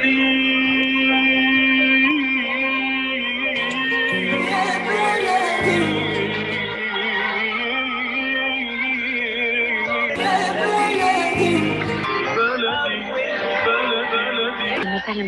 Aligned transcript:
وسهلا 0.00 0.39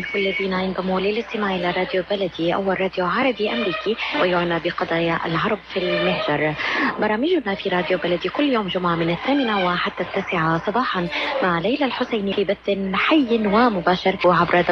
بكل 0.04 0.26
الذين 0.26 0.52
ينضموا 0.52 1.00
للاستماع 1.00 1.54
إلى 1.54 1.70
راديو 1.70 2.04
بلدي 2.10 2.54
اول 2.54 2.80
راديو 2.80 3.06
عربي 3.06 3.52
أمريكي 3.52 3.96
ويعنى 4.20 4.58
بقضايا 4.58 5.20
العرب 5.26 5.58
في 5.72 5.78
المهجر. 5.78 6.54
برامجنا 7.00 7.54
في 7.54 7.68
راديو 7.68 7.98
بلدي 7.98 8.28
كل 8.28 8.44
يوم 8.44 8.68
جمعة 8.68 8.94
من 8.94 9.10
الثامنة 9.10 9.66
وحتى 9.66 10.02
التاسعة 10.02 10.66
صباحا 10.66 11.08
مع 11.42 11.58
ليلى 11.58 11.84
الحسيني 11.84 12.32
في 12.32 12.44
بث 12.44 12.70
حي 12.94 13.46
ومباشر 13.46 14.16
عبر 14.24 14.62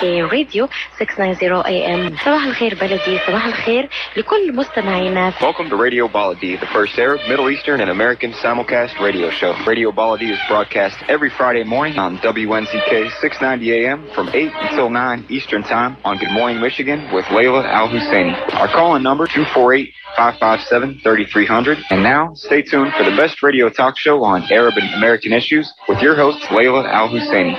كي 0.00 0.22
راديو 0.22 0.68
690 0.98 1.66
اي 1.66 1.94
ام. 1.94 2.16
صباح 2.24 2.44
الخير 2.44 2.74
بلدي 2.74 3.18
صباح 3.26 3.46
الخير 3.46 3.88
لكل 4.16 4.56
مستمعينا. 4.56 5.30
Welcome 5.30 5.68
to 5.70 5.76
Radio 5.76 6.08
Baladi, 6.08 6.60
the 6.60 6.66
first 6.66 6.98
Arab, 6.98 7.20
Middle 7.28 7.50
Eastern, 7.50 7.80
and 7.80 7.90
American 7.90 8.32
simulcast 8.32 9.00
radio 9.00 9.30
show. 9.30 9.54
Radio 9.66 9.90
Baladi 9.92 10.30
is 10.30 10.38
broadcast 10.48 10.96
every 11.08 11.30
Friday 11.38 11.64
morning 11.64 11.98
on 11.98 12.18
WNZK 12.18 12.92
690 13.20 13.72
AM 13.72 13.98
from 14.14 14.28
8 14.28 14.45
until 14.54 14.90
9 14.90 15.26
Eastern 15.28 15.62
Time 15.62 15.96
on 16.04 16.18
Good 16.18 16.30
Morning 16.30 16.60
Michigan 16.60 17.12
with 17.12 17.24
Layla 17.26 17.64
Al 17.64 17.88
Husseini. 17.88 18.34
Our 18.54 18.68
call-in 18.68 19.02
number 19.02 19.26
248 19.26 19.92
557 20.16 21.00
3300. 21.00 21.78
And 21.90 22.02
now, 22.02 22.32
stay 22.34 22.62
tuned 22.62 22.92
for 22.94 23.04
the 23.04 23.16
best 23.16 23.42
radio 23.42 23.68
talk 23.68 23.98
show 23.98 24.22
on 24.22 24.44
Arab 24.52 24.74
and 24.76 24.94
American 24.94 25.32
issues 25.32 25.72
with 25.88 26.00
your 26.00 26.14
host, 26.14 26.42
Layla 26.44 26.88
Al 26.88 27.08
Husseini. 27.08 27.56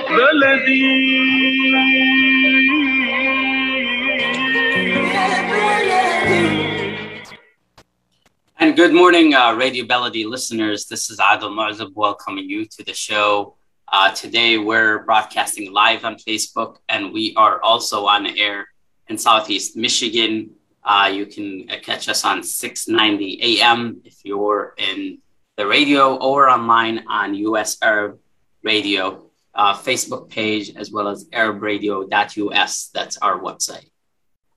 And 8.60 8.74
good 8.74 8.92
morning, 8.92 9.34
uh, 9.34 9.52
Radio 9.52 9.84
Baladi 9.84 10.24
listeners. 10.24 10.86
This 10.86 11.10
is 11.10 11.18
Adil 11.18 11.50
Mu'azab 11.50 11.92
welcoming 11.94 12.50
you 12.50 12.64
to 12.64 12.82
the 12.82 12.94
show. 12.94 13.57
Uh, 13.90 14.10
today, 14.12 14.58
we're 14.58 14.98
broadcasting 15.04 15.72
live 15.72 16.04
on 16.04 16.16
Facebook, 16.16 16.76
and 16.90 17.10
we 17.10 17.32
are 17.36 17.62
also 17.62 18.04
on 18.04 18.26
air 18.26 18.68
in 19.08 19.16
Southeast 19.16 19.78
Michigan. 19.78 20.50
Uh, 20.84 21.10
you 21.12 21.24
can 21.24 21.66
uh, 21.70 21.76
catch 21.82 22.06
us 22.06 22.22
on 22.22 22.42
690 22.42 23.62
AM 23.62 24.02
if 24.04 24.16
you're 24.24 24.74
in 24.76 25.18
the 25.56 25.66
radio 25.66 26.16
or 26.16 26.50
online 26.50 27.02
on 27.08 27.34
US 27.34 27.78
Arab 27.80 28.18
Radio 28.62 29.30
uh, 29.54 29.74
Facebook 29.74 30.28
page, 30.28 30.76
as 30.76 30.92
well 30.92 31.08
as 31.08 31.24
arabradio.us. 31.30 32.90
That's 32.92 33.16
our 33.18 33.40
website. 33.40 33.88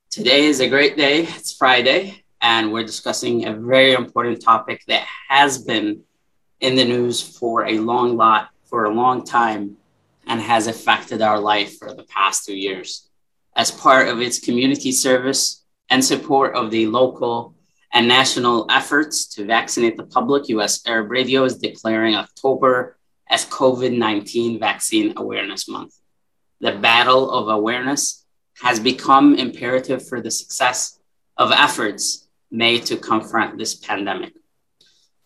Today 0.09 0.43
is 0.43 0.59
a 0.59 0.67
great 0.67 0.97
day. 0.97 1.23
It's 1.23 1.55
Friday, 1.55 2.21
and 2.41 2.73
we're 2.73 2.85
discussing 2.85 3.47
a 3.47 3.53
very 3.53 3.93
important 3.93 4.41
topic 4.41 4.83
that 4.89 5.07
has 5.29 5.63
been 5.63 6.01
in 6.59 6.75
the 6.75 6.83
news 6.83 7.21
for 7.21 7.65
a 7.65 7.79
long 7.79 8.17
lot 8.17 8.50
for 8.71 8.85
a 8.85 8.93
long 8.93 9.23
time 9.23 9.77
and 10.25 10.41
has 10.41 10.65
affected 10.65 11.21
our 11.21 11.37
life 11.37 11.77
for 11.77 11.93
the 11.93 12.05
past 12.05 12.45
two 12.45 12.55
years. 12.55 13.09
As 13.55 13.69
part 13.69 14.07
of 14.07 14.21
its 14.21 14.39
community 14.39 14.93
service 14.93 15.63
and 15.89 16.03
support 16.03 16.55
of 16.55 16.71
the 16.71 16.87
local 16.87 17.53
and 17.93 18.07
national 18.07 18.65
efforts 18.71 19.27
to 19.35 19.45
vaccinate 19.45 19.97
the 19.97 20.05
public, 20.05 20.47
US 20.49 20.81
Arab 20.87 21.11
Radio 21.11 21.43
is 21.43 21.57
declaring 21.57 22.15
October 22.15 22.97
as 23.29 23.45
COVID 23.45 23.97
19 23.97 24.57
Vaccine 24.57 25.13
Awareness 25.17 25.67
Month. 25.67 25.93
The 26.61 26.71
battle 26.71 27.29
of 27.29 27.49
awareness 27.49 28.25
has 28.61 28.79
become 28.79 29.35
imperative 29.35 30.07
for 30.07 30.21
the 30.21 30.31
success 30.31 30.97
of 31.35 31.51
efforts 31.51 32.29
made 32.51 32.85
to 32.85 32.95
confront 32.95 33.57
this 33.57 33.75
pandemic. 33.75 34.33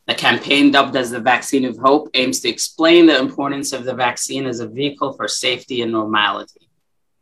The 0.07 0.13
campaign, 0.13 0.71
dubbed 0.71 0.95
as 0.95 1.09
the 1.09 1.19
Vaccine 1.19 1.65
of 1.65 1.77
Hope, 1.77 2.09
aims 2.13 2.39
to 2.41 2.49
explain 2.49 3.07
the 3.07 3.17
importance 3.17 3.73
of 3.73 3.85
the 3.85 3.93
vaccine 3.93 4.45
as 4.45 4.59
a 4.59 4.67
vehicle 4.67 5.13
for 5.13 5.27
safety 5.27 5.81
and 5.81 5.91
normality. 5.91 6.69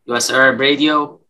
US 0.07 0.29
Arab 0.29 0.59
Radio, 0.59 1.21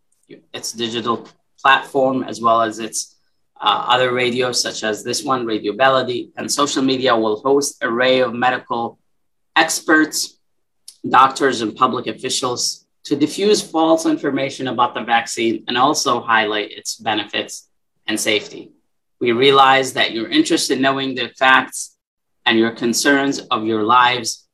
its 0.51 0.71
digital 0.71 1.27
platform, 1.61 2.23
as 2.23 2.41
well 2.41 2.61
as 2.63 2.79
its 2.79 3.15
uh, 3.61 3.85
other 3.87 4.11
radios, 4.13 4.61
such 4.61 4.83
as 4.83 5.03
this 5.03 5.23
one, 5.23 5.45
Radio 5.45 5.73
Baladi, 5.73 6.31
and 6.35 6.51
social 6.51 6.81
media 6.81 7.15
will 7.15 7.39
host 7.39 7.77
array 7.81 8.19
of 8.19 8.33
medical 8.33 8.99
experts, 9.55 10.39
doctors, 11.07 11.61
and 11.61 11.75
public 11.75 12.07
officials 12.07 12.85
to 13.05 13.15
diffuse 13.15 13.61
false 13.61 14.05
information 14.05 14.67
about 14.67 14.93
the 14.93 15.03
vaccine 15.03 15.63
and 15.67 15.77
also 15.77 16.19
highlight 16.19 16.71
its 16.71 16.95
benefits 16.95 17.69
and 18.07 18.19
safety. 18.19 18.72
We 19.19 19.31
realize 19.31 19.93
that 19.93 20.11
you're 20.11 20.29
interested 20.29 20.75
in 20.75 20.81
knowing 20.81 21.15
the 21.15 21.29
facts 21.29 21.95
and 22.45 22.57
your 22.59 22.71
concerns 22.71 23.39
of 23.39 23.65
your 23.65 23.83
lives 23.83 24.47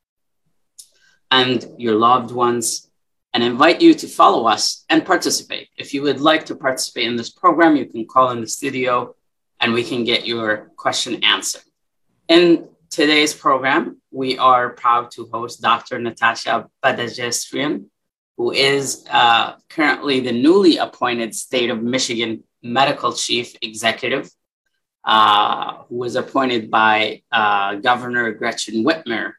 and 1.32 1.66
your 1.78 1.96
loved 1.96 2.32
ones 2.32 2.90
and 3.34 3.44
invite 3.44 3.82
you 3.82 3.94
to 3.94 4.08
follow 4.08 4.48
us 4.48 4.86
and 4.90 5.06
participate. 5.06 5.70
If 5.78 5.94
you 5.94 6.02
would 6.04 6.20
like 6.20 6.46
to 6.48 6.56
participate 6.56 7.08
in 7.08 7.16
this 7.16 7.30
program, 7.30 7.76
you 7.76 7.86
can 7.86 8.06
call 8.06 8.32
in 8.32 8.42
the 8.42 8.48
studio 8.48 9.16
and 9.60 9.74
we 9.74 9.84
can 9.84 10.04
get 10.04 10.26
your 10.26 10.72
question 10.76 11.24
answered. 11.24 11.62
In 12.28 12.70
today's 12.90 13.34
program, 13.34 14.02
we 14.12 14.38
are 14.38 14.70
proud 14.70 15.12
to 15.12 15.28
host 15.32 15.62
Dr. 15.62 16.00
Natasha 16.00 16.68
Badajestrian, 16.84 17.86
who 18.38 18.52
is 18.52 19.06
uh, 19.10 19.56
currently 19.70 20.22
the 20.22 20.32
newly 20.32 20.78
appointed 20.78 21.36
State 21.36 21.70
of 21.70 21.84
Michigan 21.84 22.44
Medical 22.64 23.14
Chief 23.14 23.56
Executive 23.62 24.30
uh, 25.04 25.84
who 25.88 25.98
was 25.98 26.16
appointed 26.16 26.70
by 26.70 27.22
uh, 27.32 27.76
Governor 27.76 28.32
Gretchen 28.34 28.84
Whitmer. 28.84 29.34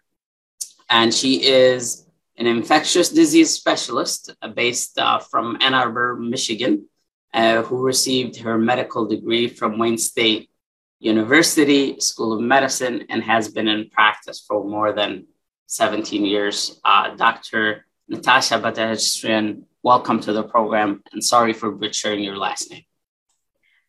And 0.89 1.13
she 1.15 1.45
is 1.45 2.07
an 2.37 2.47
infectious 2.47 3.11
disease 3.11 3.51
specialist 3.51 4.35
uh, 4.41 4.49
based 4.49 4.99
uh, 4.99 5.19
from 5.19 5.59
Ann 5.61 5.75
Arbor, 5.75 6.17
Michigan, 6.17 6.87
uh, 7.35 7.63
who 7.63 7.79
received 7.83 8.39
her 8.39 8.59
medical 8.59 9.07
degree 9.07 9.49
from 9.49 9.79
Wayne 9.79 9.99
State 9.99 10.51
University 10.99 12.01
School 12.01 12.33
of 12.33 12.41
Medicine 12.41 13.07
and 13.09 13.23
has 13.23 13.49
been 13.49 13.69
in 13.69 13.91
practice 13.91 14.41
for 14.47 14.65
more 14.65 14.93
than 14.93 15.27
17 15.67 16.25
years. 16.25 16.81
Dr. 17.17 17.87
Natasha 18.09 18.59
Badastrian, 18.59 19.63
welcome 19.83 20.21
to 20.21 20.33
the 20.33 20.43
program 20.43 21.03
and 21.13 21.25
sorry 21.25 21.53
for 21.53 21.71
butchering 21.71 22.25
your 22.25 22.37
last 22.37 22.71
name. 22.71 22.83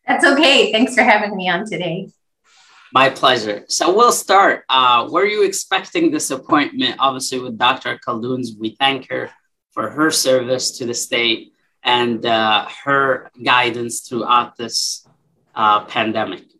That's 0.06 0.24
okay. 0.24 0.72
Thanks 0.72 0.94
for 0.94 1.02
having 1.02 1.36
me 1.36 1.48
on 1.48 1.64
today. 1.68 2.08
My 2.92 3.08
pleasure. 3.08 3.64
So 3.68 3.94
we'll 3.94 4.12
start. 4.12 4.64
Uh, 4.68 5.08
were 5.10 5.24
you 5.24 5.44
expecting 5.44 6.10
this 6.10 6.30
appointment? 6.30 6.96
Obviously, 6.98 7.38
with 7.38 7.56
Dr. 7.56 7.98
Khaldun's, 8.06 8.54
we 8.58 8.76
thank 8.78 9.08
her 9.10 9.30
for 9.70 9.88
her 9.88 10.10
service 10.10 10.72
to 10.78 10.84
the 10.84 10.92
state 10.94 11.52
and 11.82 12.24
uh, 12.26 12.68
her 12.84 13.30
guidance 13.42 14.00
throughout 14.00 14.56
this 14.56 15.06
uh, 15.54 15.84
pandemic. 15.86 16.51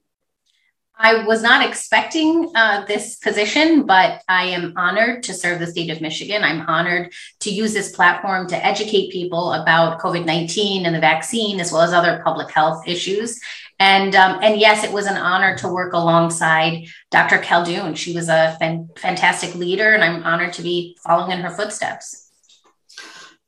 I 0.96 1.24
was 1.24 1.42
not 1.42 1.66
expecting 1.66 2.52
uh, 2.54 2.84
this 2.84 3.16
position, 3.16 3.86
but 3.86 4.22
I 4.28 4.44
am 4.44 4.74
honored 4.76 5.22
to 5.24 5.34
serve 5.34 5.58
the 5.58 5.66
state 5.66 5.90
of 5.90 6.00
Michigan. 6.00 6.44
I'm 6.44 6.62
honored 6.68 7.12
to 7.40 7.50
use 7.50 7.72
this 7.72 7.92
platform 7.92 8.46
to 8.48 8.64
educate 8.64 9.10
people 9.10 9.54
about 9.54 10.00
COVID 10.00 10.24
19 10.24 10.86
and 10.86 10.94
the 10.94 11.00
vaccine, 11.00 11.60
as 11.60 11.72
well 11.72 11.82
as 11.82 11.92
other 11.92 12.20
public 12.22 12.50
health 12.52 12.86
issues. 12.86 13.40
And, 13.80 14.14
um, 14.14 14.38
and 14.42 14.60
yes, 14.60 14.84
it 14.84 14.92
was 14.92 15.06
an 15.06 15.16
honor 15.16 15.56
to 15.58 15.68
work 15.68 15.92
alongside 15.92 16.86
Dr. 17.10 17.38
Khaldun. 17.38 17.96
She 17.96 18.14
was 18.14 18.28
a 18.28 18.56
fan- 18.60 18.88
fantastic 18.96 19.56
leader, 19.56 19.94
and 19.94 20.04
I'm 20.04 20.22
honored 20.22 20.52
to 20.52 20.62
be 20.62 20.96
following 21.04 21.32
in 21.32 21.40
her 21.40 21.50
footsteps. 21.50 22.30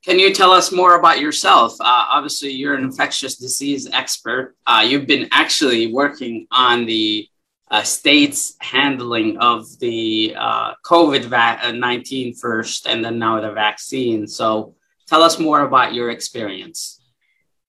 Can 0.04 0.18
you 0.18 0.34
tell 0.34 0.50
us 0.50 0.72
more 0.72 0.98
about 0.98 1.20
yourself? 1.20 1.74
Uh, 1.80 1.84
obviously, 1.84 2.50
you're 2.50 2.74
an 2.74 2.84
infectious 2.84 3.36
disease 3.36 3.88
expert. 3.92 4.56
Uh, 4.66 4.84
you've 4.86 5.06
been 5.06 5.28
actually 5.30 5.92
working 5.92 6.46
on 6.50 6.84
the 6.84 7.28
uh, 7.74 7.82
states 7.82 8.54
handling 8.60 9.36
of 9.38 9.66
the 9.80 10.32
uh, 10.38 10.74
COVID 10.84 11.24
uh, 11.32 11.72
19 11.72 12.34
first 12.34 12.86
and 12.86 13.04
then 13.04 13.18
now 13.18 13.40
the 13.40 13.50
vaccine. 13.50 14.28
So 14.28 14.76
tell 15.08 15.24
us 15.24 15.40
more 15.40 15.62
about 15.62 15.92
your 15.92 16.10
experience. 16.10 17.00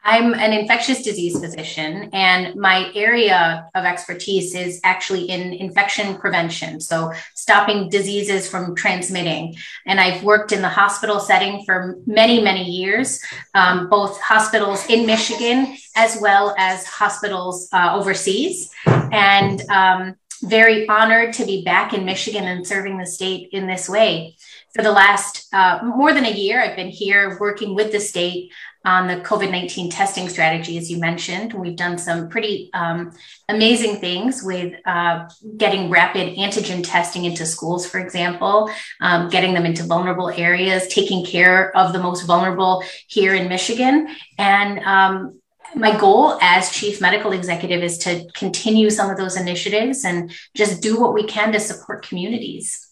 I'm 0.05 0.35
an 0.35 0.53
infectious 0.53 1.01
disease 1.01 1.39
physician, 1.39 2.11
and 2.13 2.55
my 2.55 2.91
area 2.93 3.67
of 3.73 3.85
expertise 3.85 4.53
is 4.53 4.79
actually 4.83 5.23
in 5.23 5.51
infection 5.53 6.15
prevention. 6.17 6.79
So, 6.79 7.11
stopping 7.33 7.89
diseases 7.89 8.47
from 8.47 8.75
transmitting. 8.75 9.55
And 9.87 9.99
I've 9.99 10.23
worked 10.23 10.51
in 10.51 10.61
the 10.61 10.69
hospital 10.69 11.19
setting 11.19 11.65
for 11.65 11.97
many, 12.05 12.39
many 12.39 12.63
years, 12.63 13.19
um, 13.55 13.89
both 13.89 14.21
hospitals 14.21 14.85
in 14.87 15.07
Michigan 15.07 15.75
as 15.95 16.19
well 16.21 16.53
as 16.59 16.85
hospitals 16.85 17.67
uh, 17.73 17.95
overseas. 17.95 18.71
And 18.85 19.61
um, 19.71 20.15
very 20.43 20.87
honored 20.87 21.33
to 21.33 21.45
be 21.45 21.63
back 21.63 21.93
in 21.93 22.05
Michigan 22.05 22.45
and 22.45 22.67
serving 22.67 22.97
the 22.97 23.05
state 23.05 23.49
in 23.51 23.67
this 23.67 23.89
way. 23.89 24.35
for 24.75 24.83
the 24.83 24.91
last 24.91 25.47
uh, 25.53 25.79
more 25.83 26.13
than 26.13 26.25
a 26.25 26.31
year, 26.31 26.61
I've 26.61 26.75
been 26.75 26.89
here 26.89 27.37
working 27.39 27.75
with 27.75 27.93
the 27.93 27.99
state 27.99 28.51
on 28.85 29.07
the 29.07 29.17
COVID 29.17 29.51
19 29.51 29.89
testing 29.89 30.29
strategy, 30.29 30.77
as 30.77 30.89
you 30.89 30.99
mentioned. 30.99 31.53
We've 31.53 31.75
done 31.75 31.97
some 31.97 32.29
pretty 32.29 32.69
um, 32.73 33.11
amazing 33.49 33.97
things 33.97 34.43
with 34.43 34.73
uh, 34.85 35.27
getting 35.57 35.89
rapid 35.89 36.37
antigen 36.37 36.83
testing 36.83 37.25
into 37.25 37.45
schools, 37.45 37.87
for 37.87 37.99
example, 37.99 38.69
um, 39.01 39.29
getting 39.29 39.53
them 39.53 39.65
into 39.65 39.83
vulnerable 39.83 40.29
areas, 40.29 40.87
taking 40.87 41.25
care 41.25 41.75
of 41.75 41.93
the 41.93 41.99
most 41.99 42.25
vulnerable 42.25 42.83
here 43.07 43.33
in 43.33 43.49
Michigan. 43.49 44.07
And 44.37 44.79
um, 44.79 45.41
my 45.73 45.97
goal 45.97 46.38
as 46.41 46.71
chief 46.71 47.01
medical 47.01 47.31
executive 47.31 47.81
is 47.83 47.97
to 47.99 48.27
continue 48.33 48.89
some 48.89 49.09
of 49.09 49.17
those 49.17 49.35
initiatives 49.35 50.05
and 50.05 50.31
just 50.55 50.81
do 50.81 50.99
what 50.99 51.13
we 51.13 51.25
can 51.25 51.51
to 51.51 51.59
support 51.59 52.07
communities. 52.07 52.85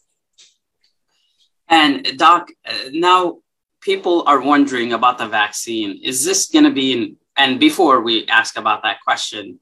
And 1.69 2.17
Doc, 2.17 2.49
uh, 2.65 2.73
now 2.91 3.39
people 3.83 4.23
are 4.27 4.41
wondering 4.41 4.93
about 4.93 5.17
the 5.17 5.27
vaccine. 5.27 5.99
Is 6.03 6.23
this 6.23 6.47
going 6.47 6.65
to 6.65 6.71
be, 6.71 6.93
in, 6.93 7.17
and 7.37 7.59
before 7.59 8.01
we 8.01 8.25
ask 8.27 8.57
about 8.57 8.83
that 8.83 9.01
question, 9.03 9.59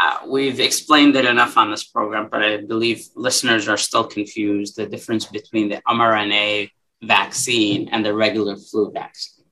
uh, 0.00 0.18
we've 0.26 0.58
explained 0.58 1.14
it 1.14 1.24
enough 1.24 1.56
on 1.56 1.70
this 1.70 1.84
program, 1.84 2.28
but 2.30 2.42
I 2.42 2.56
believe 2.58 3.06
listeners 3.14 3.68
are 3.68 3.76
still 3.76 4.04
confused 4.04 4.76
the 4.76 4.86
difference 4.86 5.26
between 5.26 5.68
the 5.68 5.80
mRNA 5.86 6.70
vaccine 7.02 7.88
and 7.92 8.04
the 8.04 8.12
regular 8.12 8.56
flu 8.56 8.90
vaccine. 8.90 9.44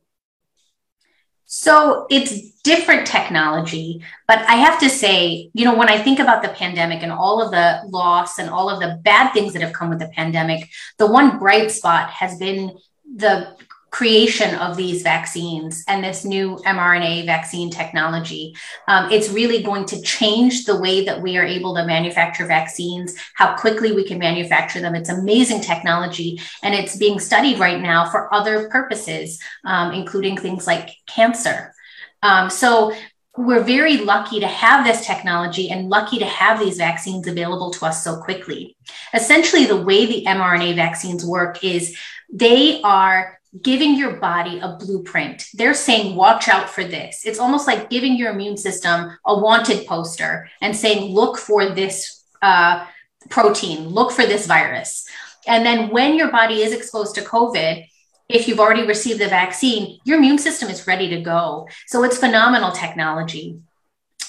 So 1.47 2.07
it's 2.11 2.53
different 2.63 3.07
technology, 3.07 4.03
but 4.27 4.39
I 4.39 4.55
have 4.55 4.81
to 4.81 4.89
say, 4.89 5.51
you 5.53 5.67
know, 5.67 5.77
when 5.77 5.91
I 5.91 6.03
think 6.03 6.19
about 6.19 6.43
the 6.43 6.49
pandemic 6.49 7.03
and 7.03 7.13
all 7.13 7.43
of 7.43 7.51
the 7.51 7.83
loss 7.91 8.39
and 8.39 8.49
all 8.49 8.71
of 8.71 8.81
the 8.81 8.99
bad 9.05 9.33
things 9.35 9.53
that 9.53 9.61
have 9.61 9.75
come 9.75 9.91
with 9.91 9.99
the 9.99 10.09
pandemic, 10.09 10.71
the 10.97 11.07
one 11.07 11.39
bright 11.39 11.71
spot 11.71 12.09
has 12.09 12.39
been 12.39 12.79
the 13.17 13.55
creation 13.93 14.55
of 14.55 14.75
these 14.75 15.03
vaccines 15.03 15.85
and 15.87 16.03
this 16.03 16.25
new 16.25 16.57
mRNA 16.65 17.27
vaccine 17.27 17.71
technology. 17.71 18.57
Um, 18.89 19.13
it's 19.13 19.29
really 19.29 19.63
going 19.63 19.85
to 19.85 20.01
change 20.01 20.65
the 20.65 20.81
way 20.81 21.05
that 21.05 21.21
we 21.21 21.37
are 21.37 21.45
able 21.45 21.75
to 21.75 21.85
manufacture 21.85 22.47
vaccines, 22.47 23.15
how 23.35 23.55
quickly 23.55 23.93
we 23.93 24.05
can 24.05 24.19
manufacture 24.19 24.81
them. 24.81 24.95
It's 24.95 25.11
amazing 25.11 25.61
technology, 25.61 26.41
and 26.63 26.75
it's 26.75 26.97
being 26.97 27.21
studied 27.21 27.59
right 27.59 27.81
now 27.81 28.11
for 28.11 28.33
other 28.35 28.71
purposes, 28.71 29.39
um, 29.67 29.93
including 29.93 30.39
things 30.39 30.67
like 30.67 30.89
cancer. 31.07 31.75
Um, 32.23 32.49
so 32.49 32.95
we're 33.37 33.63
very 33.63 33.99
lucky 33.99 34.41
to 34.41 34.47
have 34.47 34.87
this 34.87 35.05
technology 35.05 35.71
and 35.71 35.91
lucky 35.91 36.19
to 36.19 36.27
have 36.27 36.59
these 36.59 36.79
vaccines 36.79 37.27
available 37.27 37.71
to 37.73 37.85
us 37.85 38.03
so 38.03 38.23
quickly. 38.23 38.75
Essentially, 39.13 39.67
the 39.67 39.83
way 39.83 40.07
the 40.07 40.25
mRNA 40.27 40.77
vaccines 40.77 41.27
work 41.27 41.63
is 41.63 41.95
they 42.33 42.81
are 42.83 43.39
giving 43.61 43.97
your 43.97 44.17
body 44.17 44.59
a 44.61 44.77
blueprint. 44.77 45.47
They're 45.53 45.75
saying, 45.75 46.17
watch 46.17 46.49
out 46.49 46.71
for 46.71 46.85
this. 46.85 47.27
It's 47.27 47.39
almost 47.39 47.67
like 47.67 47.91
giving 47.91 48.17
your 48.17 48.33
immune 48.33 48.57
system 48.57 49.11
a 49.27 49.39
wanted 49.39 49.87
poster 49.87 50.49
and 50.63 50.75
saying, 50.75 51.13
look 51.13 51.37
for 51.37 51.69
this 51.69 52.25
uh, 52.41 52.87
protein, 53.29 53.89
look 53.89 54.11
for 54.11 54.25
this 54.25 54.47
virus. 54.47 55.07
And 55.47 55.67
then 55.67 55.91
when 55.91 56.17
your 56.17 56.31
body 56.31 56.63
is 56.63 56.73
exposed 56.73 57.15
to 57.17 57.21
COVID, 57.21 57.87
if 58.29 58.49
you've 58.49 58.61
already 58.61 58.87
received 58.87 59.21
the 59.21 59.29
vaccine, 59.29 59.99
your 60.05 60.19
immune 60.19 60.39
system 60.39 60.71
is 60.71 60.87
ready 60.87 61.09
to 61.11 61.21
go. 61.21 61.69
So 61.89 62.05
it's 62.05 62.17
phenomenal 62.17 62.73
technology. 62.73 63.61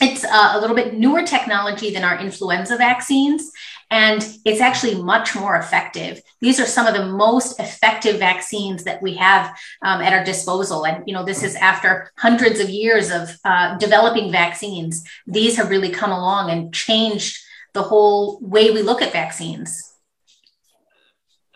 It's 0.01 0.25
uh, 0.25 0.51
a 0.55 0.59
little 0.59 0.75
bit 0.75 0.95
newer 0.95 1.23
technology 1.23 1.93
than 1.93 2.03
our 2.03 2.19
influenza 2.19 2.75
vaccines 2.75 3.51
and 3.93 4.39
it's 4.43 4.59
actually 4.59 4.95
much 4.95 5.35
more 5.35 5.55
effective. 5.55 6.19
These 6.41 6.59
are 6.59 6.65
some 6.65 6.87
of 6.87 6.95
the 6.95 7.05
most 7.05 7.59
effective 7.59 8.17
vaccines 8.17 8.83
that 8.85 8.99
we 9.03 9.13
have 9.17 9.55
um, 9.83 10.01
at 10.01 10.13
our 10.13 10.23
disposal. 10.23 10.87
And, 10.87 11.03
you 11.05 11.13
know, 11.13 11.23
this 11.23 11.43
is 11.43 11.55
after 11.55 12.11
hundreds 12.17 12.59
of 12.59 12.71
years 12.71 13.11
of 13.11 13.29
uh, 13.45 13.77
developing 13.77 14.31
vaccines. 14.31 15.03
These 15.27 15.57
have 15.57 15.69
really 15.69 15.91
come 15.91 16.11
along 16.11 16.49
and 16.49 16.73
changed 16.73 17.37
the 17.73 17.83
whole 17.83 18.39
way 18.41 18.71
we 18.71 18.81
look 18.81 19.03
at 19.03 19.13
vaccines. 19.13 19.93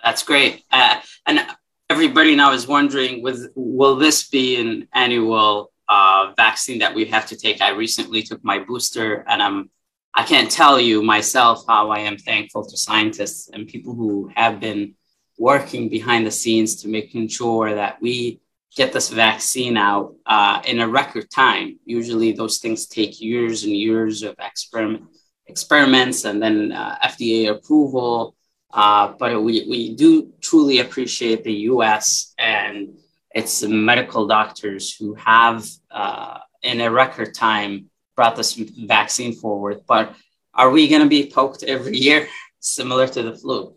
That's 0.04 0.22
great. 0.22 0.64
Uh, 0.72 1.02
and 1.26 1.44
everybody 1.90 2.36
now 2.36 2.54
is 2.54 2.68
wondering, 2.68 3.24
with, 3.24 3.52
will 3.56 3.96
this 3.96 4.30
be 4.30 4.62
an 4.62 4.88
annual 4.94 5.72
uh, 5.90 6.34
vaccine 6.38 6.78
that 6.80 6.94
we 6.94 7.06
have 7.06 7.26
to 7.30 7.36
take? 7.36 7.64
I 7.64 7.72
recently 7.72 8.22
took 8.22 8.44
my 8.44 8.60
booster 8.60 9.26
and 9.28 9.42
I'm 9.42 9.72
I 10.18 10.24
can't 10.24 10.50
tell 10.50 10.80
you 10.80 11.04
myself 11.04 11.64
how 11.68 11.92
I 11.92 12.00
am 12.00 12.18
thankful 12.18 12.66
to 12.66 12.76
scientists 12.76 13.52
and 13.54 13.68
people 13.68 13.94
who 13.94 14.32
have 14.36 14.60
been 14.60 14.96
working 15.38 15.90
behind 15.90 16.26
the 16.26 16.32
scenes 16.32 16.82
to 16.82 16.88
making 16.88 17.28
sure 17.28 17.76
that 17.76 18.02
we 18.02 18.42
get 18.76 18.94
this 18.94 19.10
vaccine 19.10 19.78
out 19.78 20.16
uh, 20.26 20.60
in 20.66 20.80
a 20.80 20.88
record 20.88 21.30
time. 21.30 21.78
Usually, 21.86 22.32
those 22.32 22.58
things 22.58 22.88
take 22.88 23.22
years 23.22 23.64
and 23.64 23.74
years 23.74 24.24
of 24.24 24.34
experiment 24.40 25.04
experiments 25.46 26.26
and 26.26 26.42
then 26.42 26.72
uh, 26.72 26.98
FDA 27.04 27.52
approval. 27.52 28.36
Uh, 28.74 29.14
but 29.20 29.40
we, 29.44 29.68
we 29.70 29.96
do 29.96 30.34
truly 30.42 30.80
appreciate 30.80 31.44
the 31.44 31.54
US 31.74 32.34
and 32.40 32.98
its 33.36 33.62
medical 33.62 34.26
doctors 34.26 34.96
who 34.96 35.14
have, 35.14 35.64
uh, 35.92 36.40
in 36.64 36.82
a 36.82 36.90
record 36.90 37.36
time, 37.36 37.92
brought 38.18 38.36
this 38.36 38.54
vaccine 38.56 39.32
forward. 39.32 39.84
But 39.88 40.14
are 40.54 40.72
we 40.72 40.90
going 40.90 41.04
to 41.04 41.08
be 41.08 41.32
poked 41.32 41.64
every 41.64 41.96
year, 41.96 42.28
similar 42.60 43.08
to 43.08 43.24
the 43.24 43.38
flu? 43.38 43.76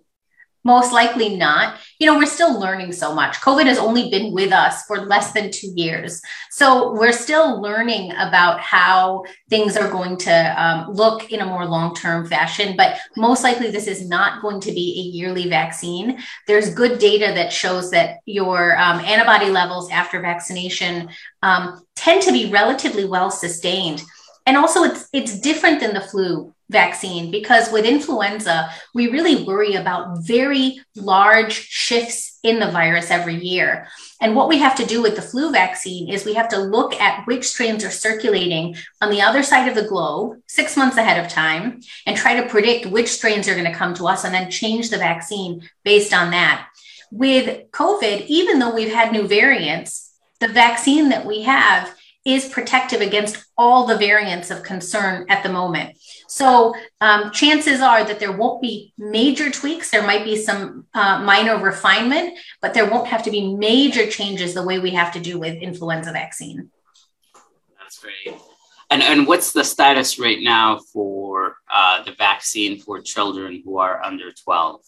Most 0.63 0.93
likely 0.93 1.37
not. 1.37 1.79
You 1.99 2.07
know, 2.07 2.19
we're 2.19 2.27
still 2.27 2.61
learning 2.61 2.93
so 2.93 3.15
much. 3.15 3.37
COVID 3.37 3.65
has 3.65 3.79
only 3.79 4.11
been 4.11 4.35
with 4.35 4.53
us 4.53 4.83
for 4.85 5.07
less 5.07 5.33
than 5.33 5.51
two 5.51 5.73
years. 5.75 6.21
So 6.51 6.93
we're 6.93 7.13
still 7.13 7.63
learning 7.63 8.13
about 8.13 8.61
how 8.61 9.25
things 9.49 9.79
are 9.79 9.91
going 9.91 10.19
to 10.19 10.63
um, 10.63 10.91
look 10.91 11.33
in 11.33 11.41
a 11.41 11.47
more 11.47 11.65
long 11.65 11.95
term 11.95 12.27
fashion. 12.27 12.77
But 12.77 12.99
most 13.17 13.43
likely, 13.43 13.71
this 13.71 13.87
is 13.87 14.07
not 14.07 14.43
going 14.43 14.61
to 14.61 14.73
be 14.73 15.01
a 15.01 15.17
yearly 15.17 15.49
vaccine. 15.49 16.19
There's 16.47 16.75
good 16.75 16.99
data 16.99 17.33
that 17.35 17.55
shows 17.55 17.91
that 17.93 18.19
your 18.27 18.79
um, 18.79 19.01
antibody 19.01 19.49
levels 19.49 19.91
after 19.91 20.21
vaccination 20.21 21.09
um, 21.43 21.83
tend 21.97 22.21
to 22.25 22.33
be 22.33 22.51
relatively 22.51 23.07
well 23.07 23.31
sustained 23.31 24.03
and 24.47 24.57
also 24.57 24.83
it's 24.85 25.09
it's 25.13 25.41
different 25.41 25.81
than 25.81 25.95
the 25.95 26.01
flu 26.01 26.53
vaccine 26.71 27.33
because 27.33 27.73
with 27.73 27.85
influenza 27.85 28.71
we 28.95 29.09
really 29.09 29.45
worry 29.45 29.75
about 29.75 30.19
very 30.21 30.81
large 30.95 31.53
shifts 31.53 32.39
in 32.43 32.61
the 32.61 32.71
virus 32.71 33.11
every 33.11 33.35
year. 33.35 33.89
And 34.21 34.37
what 34.37 34.49
we 34.49 34.59
have 34.59 34.77
to 34.77 34.87
do 34.87 35.03
with 35.03 35.17
the 35.17 35.23
flu 35.23 35.51
vaccine 35.51 36.09
is 36.09 36.25
we 36.25 36.35
have 36.35 36.49
to 36.51 36.59
look 36.59 36.94
at 37.01 37.27
which 37.27 37.49
strains 37.49 37.85
are 37.85 37.91
circulating 37.91 38.77
on 39.01 39.11
the 39.11 39.20
other 39.20 39.43
side 39.43 39.69
of 39.69 39.75
the 39.75 39.89
globe 39.89 40.41
6 40.47 40.77
months 40.77 40.97
ahead 40.97 41.23
of 41.23 41.31
time 41.31 41.81
and 42.06 42.17
try 42.17 42.41
to 42.41 42.49
predict 42.49 42.87
which 42.87 43.09
strains 43.09 43.49
are 43.49 43.55
going 43.55 43.70
to 43.70 43.79
come 43.79 43.94
to 43.94 44.06
us 44.06 44.25
and 44.25 44.32
then 44.32 44.51
change 44.51 44.91
the 44.91 44.99
vaccine 44.99 45.69
based 45.85 46.15
on 46.15 46.31
that. 46.31 46.69
With 47.11 47.70
covid 47.73 48.27
even 48.27 48.59
though 48.59 48.75
we've 48.75 48.94
had 48.94 49.13
new 49.13 49.27
variants 49.27 50.11
the 50.39 50.49
vaccine 50.49 51.11
that 51.11 51.27
we 51.27 51.43
have 51.43 51.94
is 52.24 52.48
protective 52.48 53.00
against 53.00 53.44
all 53.56 53.86
the 53.86 53.96
variants 53.96 54.50
of 54.50 54.62
concern 54.62 55.24
at 55.31 55.43
the 55.43 55.48
moment. 55.48 55.96
So 56.29 56.74
um, 57.00 57.31
chances 57.31 57.81
are 57.81 58.05
that 58.05 58.20
there 58.20 58.32
won't 58.32 58.60
be 58.60 58.93
major 58.98 59.50
tweaks. 59.50 59.91
There 59.91 60.06
might 60.06 60.24
be 60.24 60.36
some 60.36 60.86
uh, 60.93 61.20
minor 61.20 61.58
refinement, 61.58 62.39
but 62.60 62.74
there 62.74 62.91
won't 62.91 63.08
have 63.08 63.22
to 63.22 63.31
be 63.31 63.55
major 63.55 64.06
changes 64.06 64.53
the 64.53 64.62
way 64.62 64.79
we 64.79 64.91
have 64.91 65.12
to 65.12 65.20
do 65.20 65.39
with 65.39 65.56
influenza 65.62 66.12
vaccine. 66.12 66.70
That's 67.79 67.98
great. 67.98 68.36
And, 68.91 69.03
and 69.03 69.27
what's 69.27 69.53
the 69.53 69.65
status 69.65 70.19
right 70.19 70.41
now 70.41 70.81
for 70.93 71.56
uh, 71.72 72.03
the 72.03 72.12
vaccine 72.12 72.81
for 72.81 73.00
children 73.00 73.62
who 73.65 73.79
are 73.79 74.03
under 74.05 74.31
12? 74.32 74.82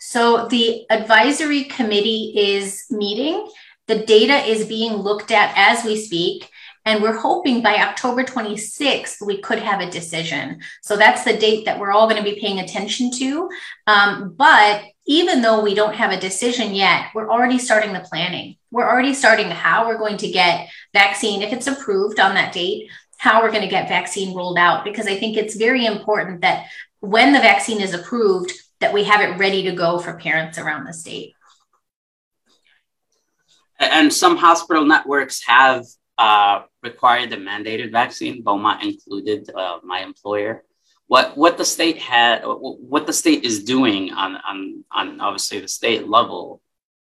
So 0.00 0.48
the 0.48 0.84
advisory 0.90 1.64
committee 1.64 2.32
is 2.36 2.84
meeting. 2.90 3.48
The 3.86 4.04
data 4.04 4.34
is 4.34 4.66
being 4.66 4.94
looked 4.94 5.30
at 5.30 5.52
as 5.56 5.84
we 5.84 5.96
speak. 5.96 6.50
And 6.86 7.02
we're 7.02 7.16
hoping 7.16 7.62
by 7.62 7.76
October 7.76 8.24
26th, 8.24 9.24
we 9.24 9.40
could 9.40 9.58
have 9.58 9.80
a 9.80 9.90
decision. 9.90 10.60
So 10.82 10.96
that's 10.96 11.24
the 11.24 11.36
date 11.36 11.64
that 11.64 11.78
we're 11.78 11.92
all 11.92 12.08
going 12.08 12.22
to 12.22 12.30
be 12.30 12.38
paying 12.40 12.60
attention 12.60 13.10
to. 13.12 13.48
Um, 13.86 14.34
but 14.36 14.84
even 15.06 15.40
though 15.40 15.62
we 15.62 15.74
don't 15.74 15.94
have 15.94 16.12
a 16.12 16.20
decision 16.20 16.74
yet, 16.74 17.06
we're 17.14 17.30
already 17.30 17.58
starting 17.58 17.92
the 17.92 18.00
planning. 18.00 18.56
We're 18.70 18.88
already 18.88 19.14
starting 19.14 19.50
how 19.50 19.86
we're 19.86 19.98
going 19.98 20.18
to 20.18 20.30
get 20.30 20.68
vaccine, 20.92 21.42
if 21.42 21.52
it's 21.52 21.66
approved 21.66 22.20
on 22.20 22.34
that 22.34 22.52
date, 22.52 22.90
how 23.16 23.42
we're 23.42 23.50
going 23.50 23.62
to 23.62 23.68
get 23.68 23.88
vaccine 23.88 24.34
rolled 24.34 24.58
out. 24.58 24.84
Because 24.84 25.06
I 25.06 25.18
think 25.18 25.36
it's 25.36 25.56
very 25.56 25.86
important 25.86 26.42
that 26.42 26.66
when 27.00 27.32
the 27.32 27.38
vaccine 27.38 27.80
is 27.80 27.94
approved, 27.94 28.52
that 28.80 28.92
we 28.92 29.04
have 29.04 29.22
it 29.22 29.38
ready 29.38 29.62
to 29.62 29.72
go 29.72 29.98
for 29.98 30.18
parents 30.18 30.58
around 30.58 30.84
the 30.84 30.92
state. 30.92 31.34
And 33.78 34.12
some 34.12 34.36
hospital 34.36 34.84
networks 34.84 35.42
have 35.46 35.86
uh, 36.18 36.62
required 36.84 37.30
the 37.30 37.36
mandated 37.36 37.90
vaccine, 37.90 38.42
Beaumont 38.42 38.82
included, 38.82 39.50
uh, 39.54 39.78
my 39.82 40.00
employer. 40.00 40.62
What 41.06 41.36
what 41.36 41.58
the 41.58 41.64
state 41.64 41.98
had, 41.98 42.42
what 42.44 43.06
the 43.06 43.12
state 43.12 43.44
is 43.44 43.64
doing 43.64 44.12
on 44.12 44.36
on 44.36 44.84
on 44.90 45.20
obviously 45.20 45.60
the 45.60 45.68
state 45.68 46.08
level 46.08 46.62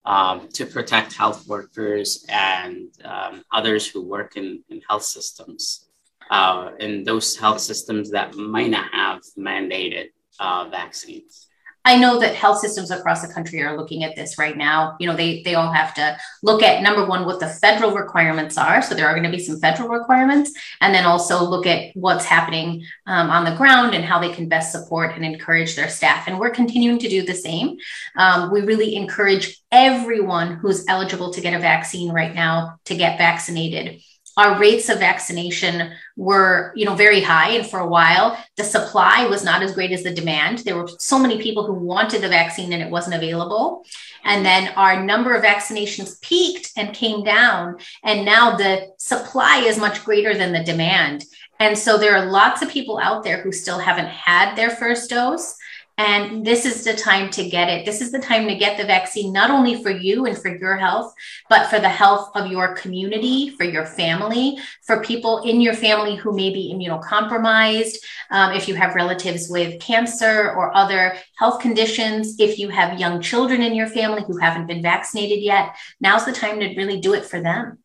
um, 0.07 0.47
to 0.53 0.65
protect 0.65 1.13
health 1.13 1.47
workers 1.47 2.25
and 2.29 2.87
um, 3.03 3.43
others 3.51 3.87
who 3.87 4.01
work 4.01 4.37
in, 4.37 4.63
in 4.69 4.81
health 4.89 5.03
systems, 5.03 5.89
uh, 6.31 6.71
in 6.79 7.03
those 7.03 7.35
health 7.35 7.59
systems 7.59 8.11
that 8.11 8.35
might 8.35 8.69
not 8.69 8.91
have 8.93 9.21
mandated 9.37 10.07
uh, 10.39 10.67
vaccines? 10.69 11.46
I 11.87 11.95
know 11.95 12.19
that 12.19 12.35
health 12.35 12.59
systems 12.59 12.91
across 12.91 13.25
the 13.25 13.33
country 13.33 13.61
are 13.61 13.77
looking 13.77 14.03
at 14.03 14.13
this 14.13 14.37
right 14.37 14.57
now. 14.57 14.97
You 14.99 15.07
know, 15.07 15.15
they 15.15 15.41
they 15.43 15.55
all 15.55 15.71
have 15.71 15.93
to 15.93 16.17
look 16.43 16.61
at 16.61 16.83
number 16.83 17.05
one 17.05 17.25
what 17.25 17.39
the 17.39 17.47
federal 17.47 17.91
requirements 17.91 18.57
are. 18.57 18.81
So 18.81 18.93
there 18.93 19.07
are 19.07 19.13
going 19.13 19.23
to 19.23 19.35
be 19.35 19.41
some 19.41 19.57
federal 19.61 19.87
requirements, 19.87 20.51
and 20.81 20.93
then 20.93 21.05
also 21.05 21.41
look 21.45 21.65
at 21.65 21.95
what's 21.95 22.25
happening 22.25 22.83
um, 23.05 23.29
on 23.29 23.45
the 23.45 23.55
ground 23.55 23.95
and 23.95 24.03
how 24.03 24.19
they 24.19 24.33
can 24.33 24.49
best 24.49 24.73
support 24.73 25.15
and 25.15 25.23
encourage 25.23 25.77
their 25.77 25.87
staff. 25.87 26.27
And 26.27 26.37
we're 26.37 26.49
continuing 26.49 26.99
to 26.99 27.07
do 27.07 27.25
the 27.25 27.33
same. 27.33 27.77
Um, 28.17 28.51
we 28.51 28.63
really 28.63 28.97
encourage 28.97 29.57
everyone 29.71 30.55
who's 30.55 30.83
eligible 30.89 31.31
to 31.31 31.39
get 31.39 31.53
a 31.53 31.59
vaccine 31.59 32.11
right 32.11 32.35
now 32.35 32.79
to 32.83 32.97
get 32.97 33.17
vaccinated 33.17 34.01
our 34.37 34.59
rates 34.59 34.87
of 34.87 34.99
vaccination 34.99 35.91
were 36.15 36.71
you 36.75 36.85
know 36.85 36.95
very 36.95 37.19
high 37.21 37.49
and 37.49 37.67
for 37.67 37.79
a 37.79 37.87
while 37.87 38.37
the 38.55 38.63
supply 38.63 39.25
was 39.25 39.43
not 39.43 39.61
as 39.61 39.73
great 39.73 39.91
as 39.91 40.03
the 40.03 40.13
demand. 40.13 40.59
There 40.59 40.77
were 40.77 40.89
so 40.99 41.19
many 41.19 41.41
people 41.41 41.65
who 41.65 41.73
wanted 41.73 42.21
the 42.21 42.29
vaccine 42.29 42.71
and 42.71 42.81
it 42.81 42.89
wasn't 42.89 43.15
available. 43.15 43.83
And 44.23 44.45
then 44.45 44.69
our 44.75 45.03
number 45.03 45.35
of 45.35 45.43
vaccinations 45.43 46.21
peaked 46.21 46.71
and 46.77 46.93
came 46.93 47.23
down 47.23 47.77
and 48.03 48.25
now 48.25 48.55
the 48.55 48.89
supply 48.97 49.63
is 49.65 49.77
much 49.77 50.05
greater 50.05 50.33
than 50.33 50.53
the 50.53 50.63
demand. 50.63 51.25
And 51.59 51.77
so 51.77 51.97
there 51.97 52.15
are 52.15 52.25
lots 52.25 52.61
of 52.61 52.69
people 52.69 52.99
out 52.99 53.23
there 53.23 53.41
who 53.41 53.51
still 53.51 53.79
haven't 53.79 54.07
had 54.07 54.55
their 54.55 54.69
first 54.69 55.09
dose 55.09 55.55
and 55.97 56.45
this 56.45 56.65
is 56.65 56.83
the 56.83 56.93
time 56.93 57.31
to 57.31 57.49
get 57.49 57.69
it. 57.69 57.83
This 57.83 58.01
is 58.01 58.11
the 58.11 58.19
time 58.19 58.47
to 58.47 58.55
get 58.55 58.77
the 58.77 58.85
vaccine, 58.85 59.33
not 59.33 59.49
only 59.49 59.81
for 59.81 59.89
you 59.89 60.27
and 60.27 60.37
for 60.37 60.55
your 60.55 60.77
health, 60.77 61.11
but 61.49 61.69
for 61.69 61.79
the 61.79 61.89
health 61.89 62.29
of 62.35 62.51
your 62.51 62.75
community, 62.75 63.49
for 63.49 63.63
your 63.63 63.85
family, 63.85 64.59
for 64.85 65.01
people 65.01 65.39
in 65.43 65.59
your 65.59 65.73
family 65.73 66.15
who 66.15 66.35
may 66.35 66.51
be 66.51 66.71
immunocompromised, 66.71 67.95
um, 68.29 68.53
if 68.53 68.67
you 68.67 68.75
have 68.75 68.93
relatives 68.93 69.49
with 69.49 69.79
cancer 69.79 70.53
or 70.53 70.75
other 70.77 71.17
health 71.37 71.59
conditions, 71.59 72.39
if 72.39 72.59
you 72.59 72.69
have 72.69 72.99
young 72.99 73.19
children 73.19 73.63
in 73.63 73.73
your 73.73 73.87
family 73.87 74.23
who 74.27 74.37
haven't 74.37 74.67
been 74.67 74.83
vaccinated 74.83 75.39
yet, 75.39 75.75
now's 75.99 76.25
the 76.25 76.31
time 76.31 76.59
to 76.59 76.75
really 76.75 76.99
do 76.99 77.15
it 77.15 77.25
for 77.25 77.41
them. 77.41 77.79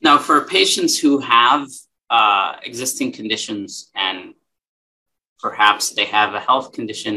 Now, 0.00 0.16
for 0.18 0.42
patients 0.42 0.98
who 0.98 1.18
have 1.18 1.68
uh, 2.08 2.56
existing 2.62 3.12
conditions 3.12 3.90
and 3.94 4.34
perhaps 5.44 5.90
they 5.90 6.06
have 6.06 6.32
a 6.32 6.40
health 6.40 6.72
condition 6.72 7.16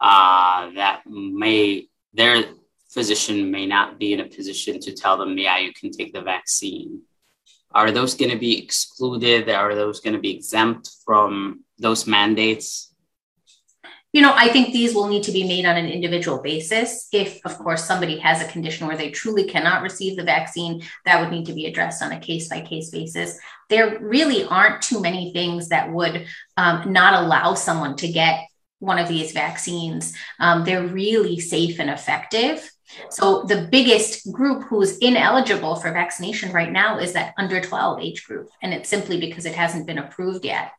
uh, 0.00 0.70
that 0.74 1.02
may 1.06 1.86
their 2.14 2.44
physician 2.88 3.50
may 3.50 3.66
not 3.66 3.98
be 3.98 4.14
in 4.14 4.20
a 4.20 4.24
position 4.24 4.80
to 4.80 4.90
tell 4.92 5.18
them, 5.18 5.36
yeah, 5.36 5.58
you 5.58 5.70
can 5.78 5.90
take 5.90 6.14
the 6.14 6.22
vaccine. 6.22 7.02
Are 7.70 7.90
those 7.90 8.14
going 8.14 8.30
to 8.30 8.38
be 8.38 8.58
excluded? 8.62 9.50
Are 9.50 9.74
those 9.74 10.00
going 10.00 10.14
to 10.14 10.18
be 10.18 10.34
exempt 10.34 10.90
from 11.04 11.60
those 11.78 12.06
mandates? 12.06 12.91
You 14.12 14.20
know, 14.20 14.34
I 14.36 14.48
think 14.48 14.72
these 14.72 14.94
will 14.94 15.08
need 15.08 15.22
to 15.24 15.32
be 15.32 15.44
made 15.44 15.64
on 15.64 15.76
an 15.76 15.88
individual 15.88 16.42
basis. 16.42 17.08
If, 17.12 17.40
of 17.44 17.56
course, 17.58 17.84
somebody 17.84 18.18
has 18.18 18.42
a 18.42 18.48
condition 18.48 18.86
where 18.86 18.96
they 18.96 19.10
truly 19.10 19.44
cannot 19.44 19.82
receive 19.82 20.16
the 20.16 20.24
vaccine, 20.24 20.82
that 21.04 21.20
would 21.20 21.30
need 21.30 21.46
to 21.46 21.54
be 21.54 21.66
addressed 21.66 22.02
on 22.02 22.12
a 22.12 22.20
case 22.20 22.48
by 22.48 22.60
case 22.60 22.90
basis. 22.90 23.38
There 23.68 23.98
really 24.00 24.44
aren't 24.44 24.82
too 24.82 25.00
many 25.00 25.32
things 25.32 25.68
that 25.68 25.90
would 25.92 26.26
um, 26.56 26.92
not 26.92 27.22
allow 27.22 27.54
someone 27.54 27.96
to 27.96 28.08
get 28.08 28.46
one 28.80 28.98
of 28.98 29.08
these 29.08 29.32
vaccines. 29.32 30.12
Um, 30.40 30.64
they're 30.64 30.86
really 30.86 31.38
safe 31.38 31.78
and 31.78 31.88
effective. 31.88 32.71
So 33.10 33.42
the 33.42 33.68
biggest 33.70 34.30
group 34.32 34.64
who's 34.64 34.98
ineligible 34.98 35.76
for 35.76 35.92
vaccination 35.92 36.52
right 36.52 36.70
now 36.70 36.98
is 36.98 37.12
that 37.12 37.34
under 37.38 37.60
12 37.60 38.00
age 38.00 38.24
group. 38.24 38.50
And 38.62 38.72
it's 38.72 38.88
simply 38.88 39.20
because 39.20 39.46
it 39.46 39.54
hasn't 39.54 39.86
been 39.86 39.98
approved 39.98 40.44
yet. 40.44 40.72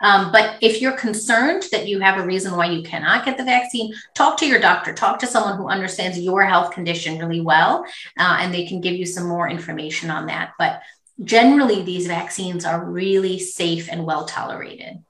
Um, 0.00 0.32
but 0.32 0.58
if 0.60 0.80
you're 0.80 0.96
concerned 0.96 1.64
that 1.72 1.88
you 1.88 2.00
have 2.00 2.18
a 2.18 2.26
reason 2.26 2.56
why 2.56 2.66
you 2.66 2.82
cannot 2.82 3.24
get 3.24 3.38
the 3.38 3.44
vaccine, 3.44 3.94
talk 4.14 4.36
to 4.38 4.46
your 4.46 4.60
doctor, 4.60 4.92
talk 4.92 5.18
to 5.20 5.26
someone 5.26 5.56
who 5.56 5.68
understands 5.68 6.18
your 6.18 6.44
health 6.44 6.72
condition 6.72 7.18
really 7.18 7.40
well, 7.40 7.84
uh, 8.18 8.38
and 8.40 8.52
they 8.52 8.66
can 8.66 8.80
give 8.80 8.94
you 8.94 9.06
some 9.06 9.26
more 9.26 9.48
information 9.48 10.10
on 10.10 10.26
that. 10.26 10.52
But 10.58 10.82
generally, 11.22 11.82
these 11.82 12.06
vaccines 12.06 12.64
are 12.64 12.84
really 12.84 13.38
safe 13.38 13.88
and 13.90 14.04
well 14.04 14.26
tolerated. 14.26 15.02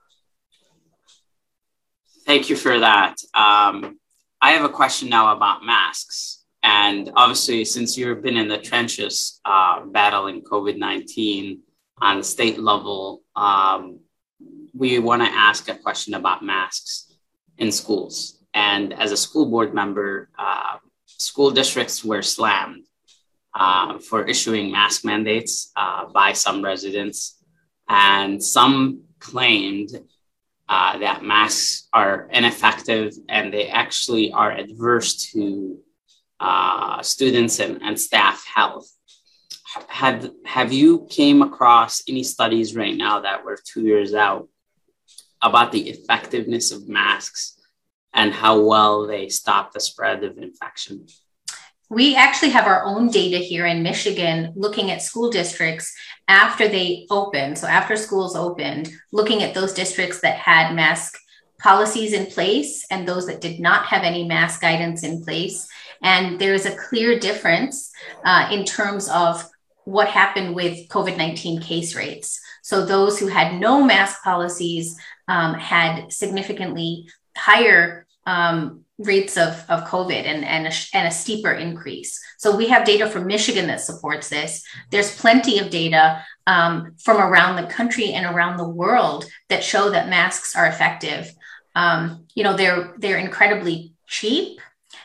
Thank 2.27 2.49
you 2.49 2.57
for 2.57 2.79
that. 2.79 3.17
Um, 3.35 3.99
I 4.41 4.53
have 4.53 4.65
a 4.65 4.71
question 4.71 5.09
now 5.09 5.35
about 5.35 5.65
masks. 5.65 6.34
And 6.65 7.13
obviously, 7.15 7.63
since 7.67 7.97
you've 7.99 8.23
been 8.23 8.39
in 8.39 8.49
the 8.49 8.57
trenches 8.57 9.39
uh, 9.45 9.85
battling 9.85 10.41
COVID 10.43 10.79
19 10.79 11.61
on 12.01 12.19
the 12.19 12.25
state 12.25 12.59
level, 12.59 13.23
um, 13.37 14.01
we 14.73 14.99
want 14.99 15.21
to 15.21 15.29
ask 15.29 15.69
a 15.69 15.75
question 15.75 16.15
about 16.15 16.43
masks 16.43 17.13
in 17.59 17.71
schools. 17.71 18.43
And 18.55 18.95
as 18.95 19.13
a 19.13 19.17
school 19.17 19.45
board 19.51 19.75
member, 19.75 20.31
uh, 20.39 20.79
school 21.07 21.51
districts 21.51 22.03
were 22.03 22.23
slammed 22.23 22.87
uh, 23.55 23.99
for 23.99 24.25
issuing 24.25 24.73
mask 24.73 25.05
mandates 25.05 25.71
uh, 25.77 26.07
by 26.07 26.33
some 26.33 26.65
residents. 26.65 27.45
And 27.91 28.43
some 28.43 29.03
claimed 29.19 29.91
uh, 30.67 30.99
that 30.99 31.23
masks 31.23 31.89
are 31.93 32.27
ineffective 32.33 33.13
and 33.29 33.53
they 33.53 33.69
actually 33.69 34.33
are 34.33 34.51
adverse 34.51 35.31
to 35.33 35.79
uh, 36.41 37.03
students 37.03 37.61
and, 37.61 37.83
and 37.83 37.99
staff 37.99 38.45
health 38.47 38.91
have 39.89 40.31
have 40.45 40.73
you 40.73 41.07
came 41.11 41.43
across 41.43 42.03
any 42.09 42.23
studies 42.23 42.77
right 42.77 42.97
now 42.97 43.21
that 43.21 43.45
were 43.45 43.59
two 43.65 43.83
years 43.83 44.15
out 44.15 44.49
about 45.43 45.73
the 45.73 45.91
effectiveness 45.91 46.73
of 46.73 46.89
masks 46.89 47.61
and 48.13 48.33
how 48.33 48.61
well 48.61 49.07
they 49.07 49.29
stop 49.29 49.73
the 49.73 49.81
spread 49.81 50.23
of 50.25 50.39
infection? 50.39 51.07
We 51.91 52.17
actually 52.17 52.51
have 52.51 52.67
our 52.67 52.85
own 52.85 53.11
data 53.11 53.39
here 53.39 53.67
in 53.67 53.83
Michigan 53.83 54.53
looking 54.57 54.91
at 54.91 55.03
school 55.03 55.31
districts 55.31 55.95
after 56.29 56.67
they 56.67 57.07
opened. 57.11 57.59
So, 57.59 57.67
after 57.67 57.97
schools 57.97 58.35
opened, 58.35 58.91
looking 59.13 59.43
at 59.43 59.55
those 59.55 59.75
districts 59.75 60.21
that 60.21 60.37
had 60.37 60.75
mask 60.75 61.19
policies 61.61 62.13
in 62.13 62.27
place 62.27 62.87
and 62.91 63.07
those 63.07 63.27
that 63.27 63.41
did 63.41 63.61
not 63.61 63.87
have 63.87 64.03
any 64.03 64.25
mask 64.25 64.61
guidance 64.61 65.03
in 65.03 65.23
place. 65.23 65.69
And 66.03 66.39
there's 66.39 66.67
a 66.67 66.77
clear 66.77 67.19
difference 67.19 67.91
uh, 68.25 68.49
in 68.51 68.65
terms 68.65 69.09
of 69.09 69.45
what 69.85 70.09
happened 70.09 70.55
with 70.55 70.89
COVID 70.89 71.17
19 71.17 71.61
case 71.61 71.95
rates. 71.95 72.41
So, 72.63 72.85
those 72.85 73.19
who 73.19 73.27
had 73.27 73.61
no 73.61 73.83
mask 73.83 74.23
policies 74.23 74.99
um, 75.29 75.55
had 75.55 76.13
significantly 76.13 77.09
higher 77.37 78.07
um, 78.27 78.85
rates 78.99 79.37
of, 79.37 79.65
of 79.69 79.85
COVID 79.85 80.25
and, 80.25 80.45
and, 80.45 80.67
a, 80.67 80.73
and 80.93 81.09
a 81.09 81.11
steeper 81.11 81.53
increase. 81.53 82.21
So 82.39 82.57
we 82.57 82.69
have 82.69 82.85
data 82.85 83.09
from 83.09 83.27
Michigan 83.27 83.67
that 83.67 83.81
supports 83.81 84.29
this. 84.29 84.65
There's 84.91 85.17
plenty 85.17 85.59
of 85.59 85.71
data 85.71 86.23
um, 86.47 86.95
from 86.99 87.19
around 87.19 87.57
the 87.57 87.71
country 87.71 88.13
and 88.13 88.25
around 88.25 88.57
the 88.57 88.69
world 88.69 89.25
that 89.49 89.65
show 89.65 89.91
that 89.91 90.09
masks 90.09 90.55
are 90.55 90.67
effective. 90.67 91.33
Um, 91.75 92.27
you 92.35 92.45
know, 92.45 92.57
they're 92.57 92.95
they're 92.99 93.19
incredibly 93.19 93.95
cheap. 94.07 94.61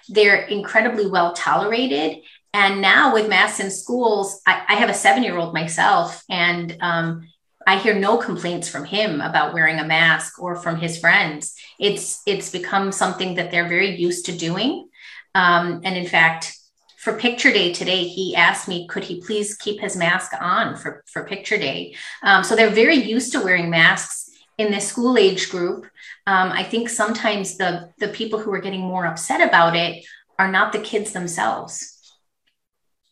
They're 0.07 0.45
incredibly 0.47 1.07
well 1.07 1.33
tolerated. 1.33 2.23
And 2.53 2.81
now 2.81 3.13
with 3.13 3.29
masks 3.29 3.59
in 3.59 3.69
schools, 3.69 4.41
I, 4.47 4.63
I 4.67 4.75
have 4.75 4.89
a 4.89 4.93
seven 4.93 5.23
year 5.23 5.37
old 5.37 5.53
myself, 5.53 6.23
and 6.29 6.75
um, 6.81 7.27
I 7.67 7.77
hear 7.77 7.93
no 7.93 8.17
complaints 8.17 8.67
from 8.67 8.85
him 8.85 9.21
about 9.21 9.53
wearing 9.53 9.79
a 9.79 9.85
mask 9.85 10.41
or 10.41 10.55
from 10.55 10.77
his 10.77 10.97
friends. 10.97 11.55
It's 11.79 12.21
it's 12.25 12.49
become 12.49 12.91
something 12.91 13.35
that 13.35 13.51
they're 13.51 13.67
very 13.67 13.95
used 13.95 14.25
to 14.25 14.31
doing. 14.31 14.89
Um, 15.35 15.81
and 15.83 15.95
in 15.95 16.07
fact, 16.07 16.55
for 16.97 17.13
picture 17.13 17.51
day 17.51 17.71
today, 17.71 18.07
he 18.07 18.35
asked 18.35 18.67
me, 18.67 18.87
could 18.87 19.03
he 19.03 19.21
please 19.21 19.55
keep 19.55 19.79
his 19.79 19.95
mask 19.95 20.33
on 20.41 20.75
for, 20.75 21.03
for 21.07 21.23
picture 21.23 21.57
day? 21.57 21.95
Um, 22.23 22.43
so 22.43 22.55
they're 22.55 22.69
very 22.69 22.95
used 22.95 23.31
to 23.31 23.41
wearing 23.41 23.69
masks 23.69 24.28
in 24.59 24.71
this 24.71 24.87
school 24.87 25.17
age 25.17 25.49
group. 25.49 25.85
Um, 26.27 26.51
I 26.51 26.63
think 26.63 26.89
sometimes 26.89 27.57
the, 27.57 27.91
the 27.97 28.09
people 28.09 28.37
who 28.37 28.53
are 28.53 28.59
getting 28.59 28.81
more 28.81 29.07
upset 29.07 29.41
about 29.41 29.75
it 29.75 30.05
are 30.37 30.51
not 30.51 30.73
the 30.73 30.79
kids 30.79 31.13
themselves. 31.13 31.95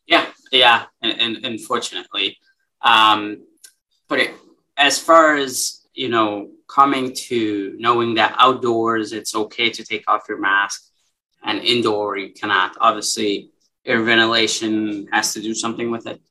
Yeah, 0.06 0.26
yeah, 0.52 0.86
and, 1.02 1.20
and 1.20 1.46
unfortunately. 1.46 2.38
Um, 2.82 3.46
but 4.08 4.20
it, 4.20 4.32
as 4.78 5.00
far 5.00 5.36
as 5.36 5.88
you 5.94 6.10
know 6.10 6.52
coming 6.68 7.14
to 7.14 7.76
knowing 7.80 8.14
that 8.16 8.36
outdoors 8.38 9.14
it's 9.14 9.36
okay 9.36 9.70
to 9.70 9.84
take 9.84 10.04
off 10.08 10.30
your 10.30 10.38
mask 10.38 10.92
and 11.44 11.60
indoor 11.60 12.18
you 12.18 12.32
cannot 12.34 12.78
obviously 12.80 13.50
air 13.86 14.04
ventilation 14.04 15.08
has 15.12 15.34
to 15.34 15.42
do 15.42 15.56
something 15.56 15.90
with 15.90 16.06
it 16.06 16.22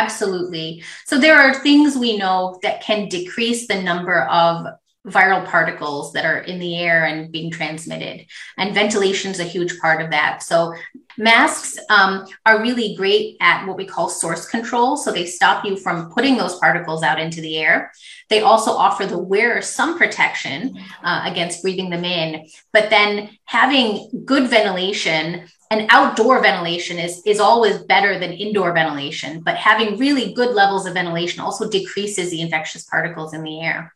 absolutely 0.00 0.82
so 1.06 1.18
there 1.18 1.36
are 1.36 1.54
things 1.54 1.96
we 1.96 2.16
know 2.16 2.58
that 2.62 2.82
can 2.82 3.08
decrease 3.08 3.66
the 3.66 3.82
number 3.82 4.22
of 4.24 4.66
viral 5.06 5.44
particles 5.44 6.12
that 6.12 6.24
are 6.24 6.38
in 6.38 6.60
the 6.60 6.78
air 6.78 7.06
and 7.06 7.32
being 7.32 7.50
transmitted. 7.50 8.24
And 8.56 8.74
ventilation 8.74 9.32
is 9.32 9.40
a 9.40 9.44
huge 9.44 9.78
part 9.80 10.00
of 10.00 10.10
that. 10.10 10.44
So 10.44 10.74
masks 11.18 11.76
um, 11.90 12.26
are 12.46 12.62
really 12.62 12.94
great 12.94 13.36
at 13.40 13.66
what 13.66 13.76
we 13.76 13.84
call 13.84 14.08
source 14.08 14.46
control. 14.46 14.96
So 14.96 15.10
they 15.10 15.26
stop 15.26 15.64
you 15.64 15.76
from 15.76 16.12
putting 16.12 16.36
those 16.36 16.58
particles 16.58 17.02
out 17.02 17.18
into 17.18 17.40
the 17.40 17.58
air. 17.58 17.90
They 18.28 18.42
also 18.42 18.70
offer 18.70 19.04
the 19.04 19.18
wearer 19.18 19.60
some 19.60 19.98
protection 19.98 20.78
uh, 21.02 21.22
against 21.24 21.62
breathing 21.62 21.90
them 21.90 22.04
in. 22.04 22.46
But 22.72 22.90
then 22.90 23.30
having 23.44 24.22
good 24.24 24.48
ventilation 24.48 25.48
and 25.72 25.86
outdoor 25.88 26.42
ventilation 26.42 26.98
is, 26.98 27.22
is 27.24 27.40
always 27.40 27.78
better 27.78 28.18
than 28.18 28.30
indoor 28.30 28.74
ventilation, 28.74 29.40
but 29.40 29.56
having 29.56 29.98
really 29.98 30.34
good 30.34 30.54
levels 30.54 30.84
of 30.84 30.92
ventilation 30.92 31.40
also 31.40 31.66
decreases 31.66 32.30
the 32.30 32.42
infectious 32.42 32.84
particles 32.84 33.32
in 33.32 33.42
the 33.42 33.62
air. 33.62 33.90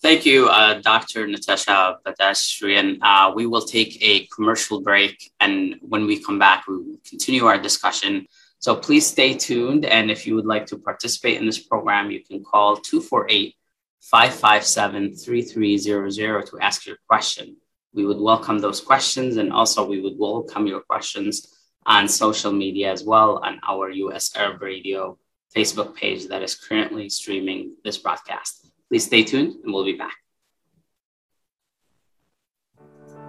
Thank 0.00 0.24
you, 0.24 0.46
uh, 0.46 0.74
Dr. 0.74 1.26
Natasha 1.26 1.98
Badashrian. 2.06 2.98
Uh, 3.02 3.32
we 3.34 3.46
will 3.46 3.62
take 3.62 3.98
a 4.00 4.26
commercial 4.26 4.80
break, 4.80 5.32
and 5.40 5.74
when 5.80 6.06
we 6.06 6.22
come 6.22 6.38
back, 6.38 6.68
we 6.68 6.76
will 6.76 7.00
continue 7.04 7.46
our 7.46 7.58
discussion. 7.58 8.28
So 8.60 8.76
please 8.76 9.04
stay 9.04 9.34
tuned. 9.34 9.84
And 9.84 10.12
if 10.12 10.28
you 10.28 10.36
would 10.36 10.46
like 10.46 10.66
to 10.66 10.78
participate 10.78 11.38
in 11.40 11.46
this 11.46 11.58
program, 11.58 12.12
you 12.12 12.22
can 12.22 12.44
call 12.44 12.76
248 12.76 13.56
557 14.00 15.16
3300 15.16 16.46
to 16.46 16.58
ask 16.60 16.86
your 16.86 16.98
question. 17.08 17.56
We 17.94 18.04
would 18.04 18.20
welcome 18.20 18.58
those 18.58 18.80
questions, 18.80 19.36
and 19.36 19.52
also 19.52 19.86
we 19.86 20.00
would 20.00 20.18
welcome 20.18 20.66
your 20.66 20.80
questions 20.80 21.54
on 21.86 22.06
social 22.06 22.52
media 22.52 22.92
as 22.92 23.02
well 23.02 23.38
on 23.42 23.58
our 23.66 23.90
US 23.90 24.36
Arab 24.36 24.60
Radio 24.62 25.18
Facebook 25.56 25.94
page 25.94 26.28
that 26.28 26.42
is 26.42 26.54
currently 26.54 27.08
streaming 27.08 27.74
this 27.84 27.96
broadcast. 27.96 28.70
Please 28.88 29.06
stay 29.06 29.24
tuned 29.24 29.56
and 29.64 29.72
we'll 29.72 29.84
be 29.84 29.94
back. 29.94 30.14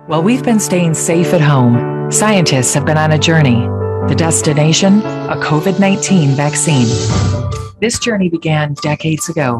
While 0.08 0.24
we've 0.24 0.44
been 0.44 0.60
staying 0.60 0.94
safe 0.94 1.34
at 1.34 1.42
home, 1.42 2.12
scientists 2.12 2.74
have 2.74 2.86
been 2.86 2.98
on 2.98 3.14
a 3.14 3.20
journey. 3.20 3.68
The 4.10 4.16
destination, 4.18 5.00
a 5.00 5.38
COVID 5.38 5.80
19 5.80 6.32
vaccine. 6.32 6.88
This 7.80 7.98
journey 8.00 8.28
began 8.28 8.74
decades 8.82 9.30
ago 9.30 9.60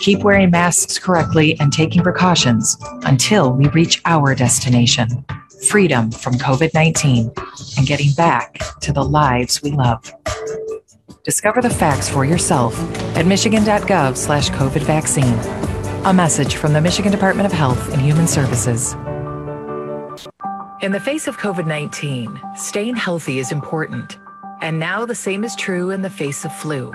Keep 0.00 0.20
wearing 0.20 0.50
masks 0.50 0.98
correctly 0.98 1.58
and 1.60 1.72
taking 1.72 2.02
precautions 2.02 2.76
until 3.02 3.52
we 3.52 3.68
reach 3.68 4.02
our 4.04 4.34
destination 4.34 5.24
freedom 5.64 6.10
from 6.10 6.34
COVID 6.34 6.74
19 6.74 7.32
and 7.78 7.86
getting 7.86 8.12
back 8.12 8.58
to 8.80 8.92
the 8.92 9.02
lives 9.02 9.62
we 9.62 9.70
love. 9.70 10.12
Discover 11.24 11.62
the 11.62 11.70
facts 11.70 12.08
for 12.08 12.24
yourself 12.24 12.78
at 13.16 13.26
michigan.gov 13.26 14.16
slash 14.16 14.50
COVID 14.50 14.82
vaccine. 14.82 15.38
A 16.04 16.12
message 16.12 16.56
from 16.56 16.74
the 16.74 16.80
Michigan 16.80 17.10
Department 17.10 17.46
of 17.46 17.52
Health 17.52 17.92
and 17.92 18.00
Human 18.02 18.26
Services. 18.26 18.92
In 20.82 20.92
the 20.92 21.00
face 21.00 21.26
of 21.26 21.38
COVID 21.38 21.66
19, 21.66 22.38
staying 22.56 22.96
healthy 22.96 23.38
is 23.38 23.52
important. 23.52 24.18
And 24.60 24.78
now 24.78 25.06
the 25.06 25.14
same 25.14 25.44
is 25.44 25.56
true 25.56 25.90
in 25.90 26.02
the 26.02 26.10
face 26.10 26.44
of 26.44 26.54
flu. 26.54 26.92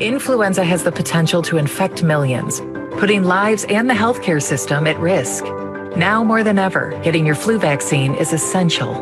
Influenza 0.00 0.64
has 0.64 0.84
the 0.84 0.92
potential 0.92 1.42
to 1.42 1.58
infect 1.58 2.02
millions, 2.02 2.60
putting 2.98 3.24
lives 3.24 3.64
and 3.64 3.88
the 3.88 3.94
healthcare 3.94 4.42
system 4.42 4.86
at 4.86 4.98
risk. 4.98 5.44
Now 5.96 6.24
more 6.24 6.42
than 6.42 6.58
ever, 6.58 6.98
getting 7.02 7.26
your 7.26 7.34
flu 7.34 7.58
vaccine 7.58 8.14
is 8.14 8.32
essential. 8.32 8.94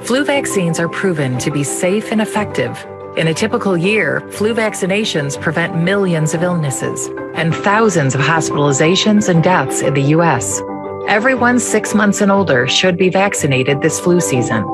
Flu 0.00 0.24
vaccines 0.24 0.78
are 0.80 0.88
proven 0.88 1.38
to 1.38 1.50
be 1.50 1.62
safe 1.62 2.12
and 2.12 2.20
effective 2.20 2.84
in 3.16 3.28
a 3.28 3.34
typical 3.34 3.76
year, 3.76 4.28
flu 4.32 4.54
vaccinations 4.54 5.40
prevent 5.40 5.76
millions 5.76 6.34
of 6.34 6.42
illnesses 6.42 7.08
and 7.34 7.54
thousands 7.54 8.16
of 8.16 8.20
hospitalizations 8.20 9.28
and 9.28 9.40
deaths 9.40 9.82
in 9.82 9.94
the 9.94 10.02
U.S. 10.16 10.60
Everyone 11.06 11.60
six 11.60 11.94
months 11.94 12.20
and 12.22 12.32
older 12.32 12.66
should 12.66 12.96
be 12.96 13.10
vaccinated 13.10 13.80
this 13.80 14.00
flu 14.00 14.20
season. 14.20 14.64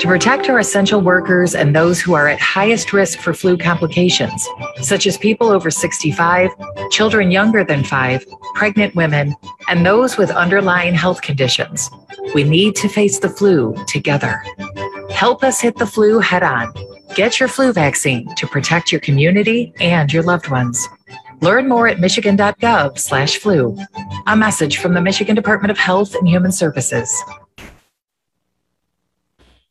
To 0.00 0.08
protect 0.08 0.48
our 0.48 0.58
essential 0.58 1.00
workers 1.00 1.54
and 1.54 1.74
those 1.74 2.00
who 2.00 2.14
are 2.14 2.28
at 2.28 2.40
highest 2.40 2.92
risk 2.92 3.18
for 3.20 3.32
flu 3.32 3.56
complications, 3.56 4.46
such 4.82 5.06
as 5.06 5.16
people 5.16 5.48
over 5.48 5.70
65, 5.70 6.50
children 6.90 7.30
younger 7.30 7.64
than 7.64 7.84
five, 7.84 8.26
pregnant 8.54 8.94
women, 8.94 9.34
and 9.68 9.84
those 9.84 10.16
with 10.18 10.30
underlying 10.30 10.94
health 10.94 11.22
conditions, 11.22 11.90
we 12.34 12.44
need 12.44 12.76
to 12.76 12.88
face 12.88 13.18
the 13.18 13.30
flu 13.30 13.74
together. 13.86 14.42
Help 15.10 15.42
us 15.42 15.60
hit 15.60 15.76
the 15.76 15.86
flu 15.86 16.18
head 16.18 16.42
on 16.42 16.72
Get 17.14 17.38
your 17.38 17.48
flu 17.48 17.72
vaccine 17.72 18.34
to 18.34 18.46
protect 18.48 18.90
your 18.90 19.00
community 19.00 19.72
and 19.78 20.12
your 20.12 20.24
loved 20.24 20.50
ones. 20.50 20.88
Learn 21.40 21.68
more 21.68 21.86
at 21.86 22.00
michigan.gov/flu. 22.00 23.78
A 24.26 24.36
message 24.36 24.78
from 24.78 24.94
the 24.94 25.00
Michigan 25.00 25.36
Department 25.36 25.70
of 25.70 25.78
Health 25.78 26.16
and 26.16 26.28
Human 26.28 26.50
Services. 26.50 27.14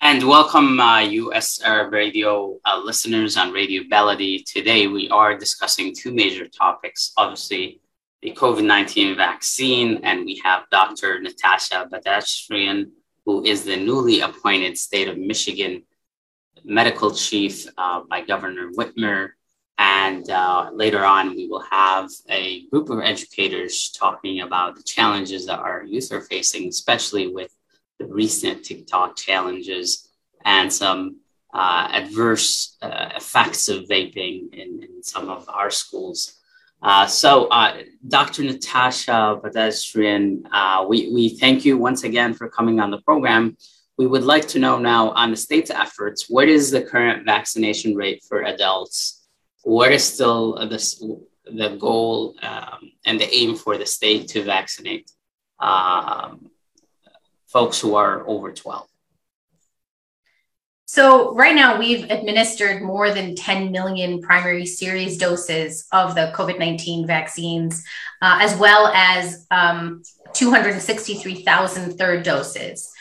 And 0.02 0.28
welcome, 0.28 0.80
uh, 0.80 1.00
US 1.00 1.64
Arab 1.64 1.94
Radio 1.94 2.60
uh, 2.64 2.80
listeners 2.86 3.38
on 3.38 3.52
Radio 3.52 3.82
Baladi. 3.92 4.44
Today, 4.46 4.86
we 4.86 5.10
are 5.10 5.36
discussing 5.36 5.96
two 5.96 6.14
major 6.14 6.48
topics. 6.48 7.14
Obviously, 7.18 7.82
the 8.22 8.34
COVID 8.34 8.64
19 8.64 9.18
vaccine, 9.18 10.00
and 10.04 10.26
we 10.26 10.40
have 10.44 10.66
Dr. 10.70 11.20
Natasha 11.22 11.90
Badashrian, 11.92 12.92
who 13.28 13.44
is 13.44 13.66
the 13.66 13.76
newly 13.76 14.22
appointed 14.22 14.78
State 14.78 15.10
of 15.10 15.18
Michigan 15.18 15.84
medical 16.64 17.12
chief 17.12 17.68
uh, 17.78 18.02
by 18.10 18.22
Governor 18.22 18.72
Whitmer. 18.72 19.32
And 19.78 20.28
uh, 20.30 20.72
later 20.74 21.04
on, 21.04 21.36
we 21.36 21.48
will 21.48 21.66
have 21.70 22.10
a 22.30 22.66
group 22.68 22.90
of 22.90 23.02
educators 23.02 23.92
talking 23.92 24.40
about 24.42 24.78
the 24.78 24.84
challenges 24.84 25.46
that 25.46 25.60
our 25.60 25.84
youth 25.84 26.12
are 26.14 26.22
facing, 26.22 26.70
especially 26.70 27.28
with 27.28 27.54
the 28.00 28.06
recent 28.06 28.64
TikTok 28.64 29.18
challenges 29.18 30.08
and 30.46 30.72
some 30.72 31.18
uh, 31.54 31.90
adverse 31.92 32.78
uh, 32.82 33.10
effects 33.18 33.68
of 33.68 33.84
vaping 33.84 34.54
in, 34.54 34.84
in, 34.84 35.04
some 35.04 35.30
of 35.30 35.48
our 35.50 35.70
schools. 35.70 36.40
Uh, 36.82 37.08
so, 37.08 37.48
uh, 37.48 37.82
Dr. 38.08 38.44
Natasha 38.44 39.40
Badasrian, 39.44 40.44
uh, 40.52 40.86
we, 40.88 41.12
we 41.12 41.30
thank 41.30 41.66
you 41.66 41.78
once 41.78 42.04
again 42.04 42.34
for 42.34 42.50
coming 42.50 42.80
on 42.80 42.92
the 42.92 43.02
program. 43.02 43.58
We 43.98 44.06
would 44.06 44.24
like 44.24 44.48
to 44.50 44.60
know 44.60 44.78
now 44.78 45.10
on 45.12 45.32
the 45.32 45.38
state's 45.38 45.72
efforts, 45.72 46.30
what 46.30 46.48
is 46.48 46.70
the 46.70 46.84
current 46.84 47.26
vaccination 47.26 47.96
rate 47.96 48.24
for 48.28 48.44
adults? 48.44 49.28
What 49.64 49.92
is 49.92 50.04
still 50.04 50.54
the, 50.54 51.20
the 51.46 51.76
goal 51.78 52.36
um, 52.44 52.92
and 53.06 53.20
the 53.20 53.34
aim 53.34 53.56
for 53.56 53.78
the 53.78 53.86
state 53.86 54.28
to 54.30 54.44
vaccinate 54.44 55.10
um, 55.60 56.52
folks 57.48 57.82
who 57.82 57.96
are 57.96 58.28
over 58.28 58.52
12? 58.52 58.87
So, 60.90 61.36
right 61.36 61.54
now, 61.54 61.78
we've 61.78 62.10
administered 62.10 62.82
more 62.82 63.14
than 63.14 63.36
10 63.36 63.74
million 63.74 64.22
primary 64.22 64.66
series 64.66 65.18
doses 65.18 65.86
of 65.92 66.16
the 66.16 66.32
COVID 66.34 66.60
19 66.60 67.06
vaccines, 67.06 67.84
uh, 68.22 68.40
as 68.42 68.56
well 68.58 68.88
as 68.96 69.46
um, 69.52 70.02
263,000 70.34 71.98
third 71.98 72.24
doses. 72.24 72.94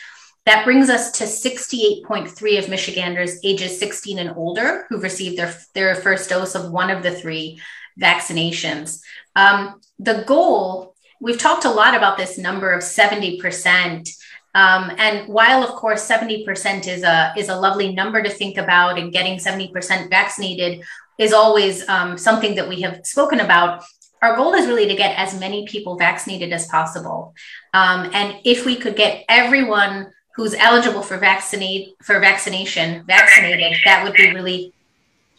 That 0.45 0.65
brings 0.65 0.89
us 0.89 1.11
to 1.13 1.23
68.3 1.23 2.59
of 2.59 2.69
Michiganders 2.69 3.39
ages 3.45 3.79
16 3.79 4.19
and 4.19 4.35
older 4.35 4.85
who've 4.89 5.01
received 5.03 5.37
their, 5.37 5.55
their 5.73 5.95
first 5.95 6.29
dose 6.29 6.55
of 6.55 6.71
one 6.71 6.89
of 6.89 7.03
the 7.03 7.11
three 7.11 7.61
vaccinations. 7.99 9.01
Um, 9.37 9.79
the 9.97 10.25
goal, 10.27 10.93
we've 11.21 11.39
talked 11.39 11.63
a 11.63 11.71
lot 11.71 11.95
about 11.95 12.17
this 12.17 12.37
number 12.37 12.71
of 12.71 12.83
70%. 12.83 14.09
Um, 14.57 14.91
and 14.97 15.27
while, 15.27 15.63
of 15.63 15.69
course, 15.75 16.09
70% 16.09 16.87
is 16.87 17.03
a, 17.03 17.31
is 17.37 17.49
a 17.49 17.55
lovely 17.55 17.93
number 17.93 18.23
to 18.23 18.29
think 18.29 18.57
about, 18.57 18.97
and 18.97 19.13
getting 19.13 19.37
70% 19.37 20.09
vaccinated 20.09 20.83
is 21.19 21.31
always 21.31 21.87
um, 21.87 22.17
something 22.17 22.55
that 22.55 22.67
we 22.67 22.81
have 22.81 23.05
spoken 23.05 23.39
about, 23.39 23.83
our 24.23 24.35
goal 24.35 24.55
is 24.55 24.65
really 24.65 24.87
to 24.87 24.95
get 24.95 25.15
as 25.15 25.39
many 25.39 25.67
people 25.67 25.95
vaccinated 25.95 26.51
as 26.51 26.65
possible. 26.69 27.35
Um, 27.75 28.09
and 28.15 28.39
if 28.45 28.65
we 28.65 28.77
could 28.77 28.95
get 28.95 29.23
everyone 29.29 30.11
who's 30.35 30.55
eligible 30.55 31.03
for 31.03 31.17
vaccinate 31.17 31.93
for 32.01 32.19
vaccination 32.19 33.05
vaccinated, 33.05 33.77
that 33.85 34.03
would 34.03 34.13
be 34.13 34.33
really. 34.33 34.73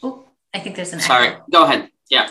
Oh, 0.00 0.26
I 0.54 0.60
think 0.60 0.76
there's 0.76 0.92
an. 0.92 1.00
Sorry, 1.00 1.28
echo. 1.28 1.44
go 1.50 1.64
ahead. 1.64 1.90
Yeah 2.08 2.30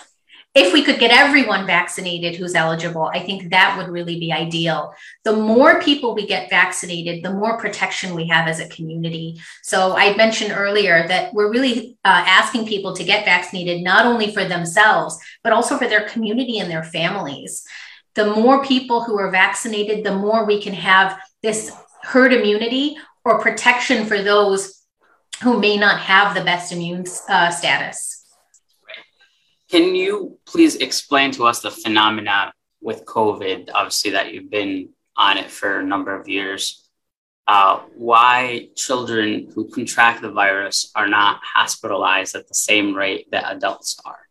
if 0.58 0.74
we 0.74 0.84
could 0.84 1.00
get 1.00 1.12
everyone 1.12 1.68
vaccinated 1.68 2.36
who's 2.36 2.56
eligible, 2.56 3.12
I 3.14 3.20
think 3.20 3.52
that 3.52 3.78
would 3.78 3.90
really 3.90 4.20
be 4.20 4.34
ideal. 4.34 4.92
The 5.24 5.34
more 5.34 5.80
people 5.80 6.16
we 6.16 6.26
get 6.26 6.50
vaccinated, 6.50 7.24
the 7.24 7.32
more 7.32 7.60
protection 7.60 8.16
we 8.16 8.28
have 8.30 8.48
as 8.48 8.60
a 8.60 8.68
community. 8.70 9.40
So 9.62 9.96
I 9.96 10.16
mentioned 10.16 10.52
earlier 10.52 11.08
that 11.08 11.32
we're 11.32 11.52
really 11.52 12.00
uh, 12.04 12.24
asking 12.26 12.66
people 12.66 12.96
to 12.96 13.04
get 13.04 13.24
vaccinated, 13.24 13.84
not 13.84 14.08
only 14.08 14.34
for 14.34 14.46
themselves, 14.46 15.20
but 15.44 15.54
also 15.54 15.78
for 15.78 15.88
their 15.88 16.10
community 16.10 16.58
and 16.58 16.72
their 16.72 16.84
families. 16.84 17.64
The 18.16 18.26
more 18.26 18.66
people 18.66 19.04
who 19.04 19.20
are 19.20 19.30
vaccinated, 19.30 20.04
the 20.04 20.16
more 20.16 20.44
we 20.44 20.60
can 20.60 20.74
have 20.74 21.20
this 21.44 21.72
herd 22.02 22.34
immunity 22.34 22.98
or 23.24 23.40
protection 23.40 24.08
for 24.08 24.24
those 24.24 24.82
who 25.44 25.60
may 25.60 25.78
not 25.78 26.00
have 26.00 26.34
the 26.34 26.44
best 26.44 26.72
immune 26.72 27.06
uh, 27.30 27.52
status. 27.52 28.17
Can 29.70 29.96
you 29.96 30.40
please 30.46 30.76
explain 30.78 31.32
to 31.32 31.46
us 31.46 31.62
the 31.62 31.72
phenomena 31.72 32.54
with 32.82 33.06
COVID, 33.06 33.70
obviously, 33.74 34.12
that 34.12 34.34
you've 34.34 34.50
been 34.50 34.90
on 35.18 35.38
it 35.38 35.52
for 35.52 35.80
a 35.80 35.84
number 35.84 36.18
of 36.18 36.30
years? 36.30 36.90
Uh, 37.48 37.80
why 37.96 38.70
children 38.76 39.50
who 39.54 39.70
contract 39.70 40.22
the 40.22 40.32
virus 40.32 40.92
are 40.96 41.08
not 41.08 41.42
hospitalized 41.44 42.36
at 42.36 42.48
the 42.48 42.54
same 42.54 42.94
rate 42.94 43.30
that 43.32 43.56
adults 43.56 44.00
are? 44.06 44.28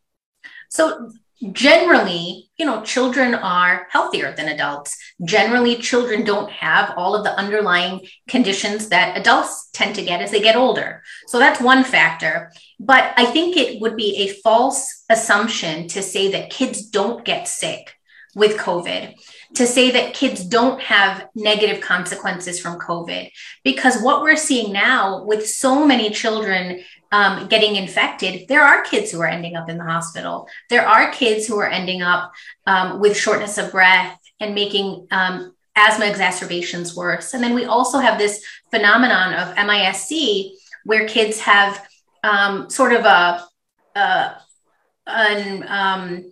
So, 0.69 1.11
generally, 1.51 2.49
you 2.57 2.65
know, 2.65 2.81
children 2.81 3.35
are 3.35 3.87
healthier 3.91 4.33
than 4.33 4.49
adults. 4.49 4.97
Generally, 5.23 5.77
children 5.77 6.23
don't 6.23 6.49
have 6.51 6.93
all 6.97 7.15
of 7.15 7.23
the 7.23 7.37
underlying 7.37 8.07
conditions 8.27 8.89
that 8.89 9.17
adults 9.17 9.69
tend 9.73 9.95
to 9.95 10.03
get 10.03 10.21
as 10.21 10.31
they 10.31 10.41
get 10.41 10.55
older. 10.55 11.03
So 11.27 11.37
that's 11.37 11.61
one 11.61 11.83
factor. 11.83 12.51
But 12.79 13.13
I 13.17 13.25
think 13.25 13.55
it 13.55 13.81
would 13.81 13.95
be 13.95 14.17
a 14.17 14.33
false 14.41 15.03
assumption 15.09 15.87
to 15.89 16.01
say 16.01 16.31
that 16.31 16.49
kids 16.49 16.89
don't 16.89 17.23
get 17.23 17.47
sick 17.47 17.93
with 18.35 18.57
COVID, 18.57 19.15
to 19.55 19.65
say 19.65 19.91
that 19.91 20.13
kids 20.13 20.43
don't 20.43 20.81
have 20.81 21.29
negative 21.35 21.81
consequences 21.81 22.59
from 22.59 22.79
COVID. 22.79 23.31
Because 23.63 24.01
what 24.01 24.21
we're 24.21 24.35
seeing 24.35 24.73
now 24.73 25.23
with 25.23 25.47
so 25.47 25.85
many 25.85 26.09
children 26.09 26.81
um, 27.11 27.47
getting 27.47 27.75
infected, 27.75 28.47
there 28.47 28.61
are 28.61 28.83
kids 28.83 29.11
who 29.11 29.21
are 29.21 29.27
ending 29.27 29.55
up 29.55 29.69
in 29.69 29.77
the 29.77 29.83
hospital. 29.83 30.47
There 30.69 30.85
are 30.85 31.11
kids 31.11 31.47
who 31.47 31.57
are 31.59 31.69
ending 31.69 32.01
up 32.01 32.33
um, 32.65 32.99
with 32.99 33.15
shortness 33.15 33.57
of 33.57 33.71
breath 33.71 34.19
and 34.39 34.53
making 34.53 35.07
um, 35.11 35.55
asthma 35.75 36.05
exacerbations 36.07 36.95
worse. 36.95 37.33
And 37.33 37.43
then 37.43 37.55
we 37.55 37.65
also 37.65 37.99
have 37.99 38.17
this 38.17 38.43
phenomenon 38.71 39.33
of 39.33 39.55
MIS-C 39.55 40.57
where 40.83 41.07
kids 41.07 41.39
have 41.41 41.87
um, 42.23 42.69
sort 42.69 42.93
of 42.93 43.05
a, 43.05 43.45
a 43.95 44.35
an, 45.05 45.65
um, 45.67 46.31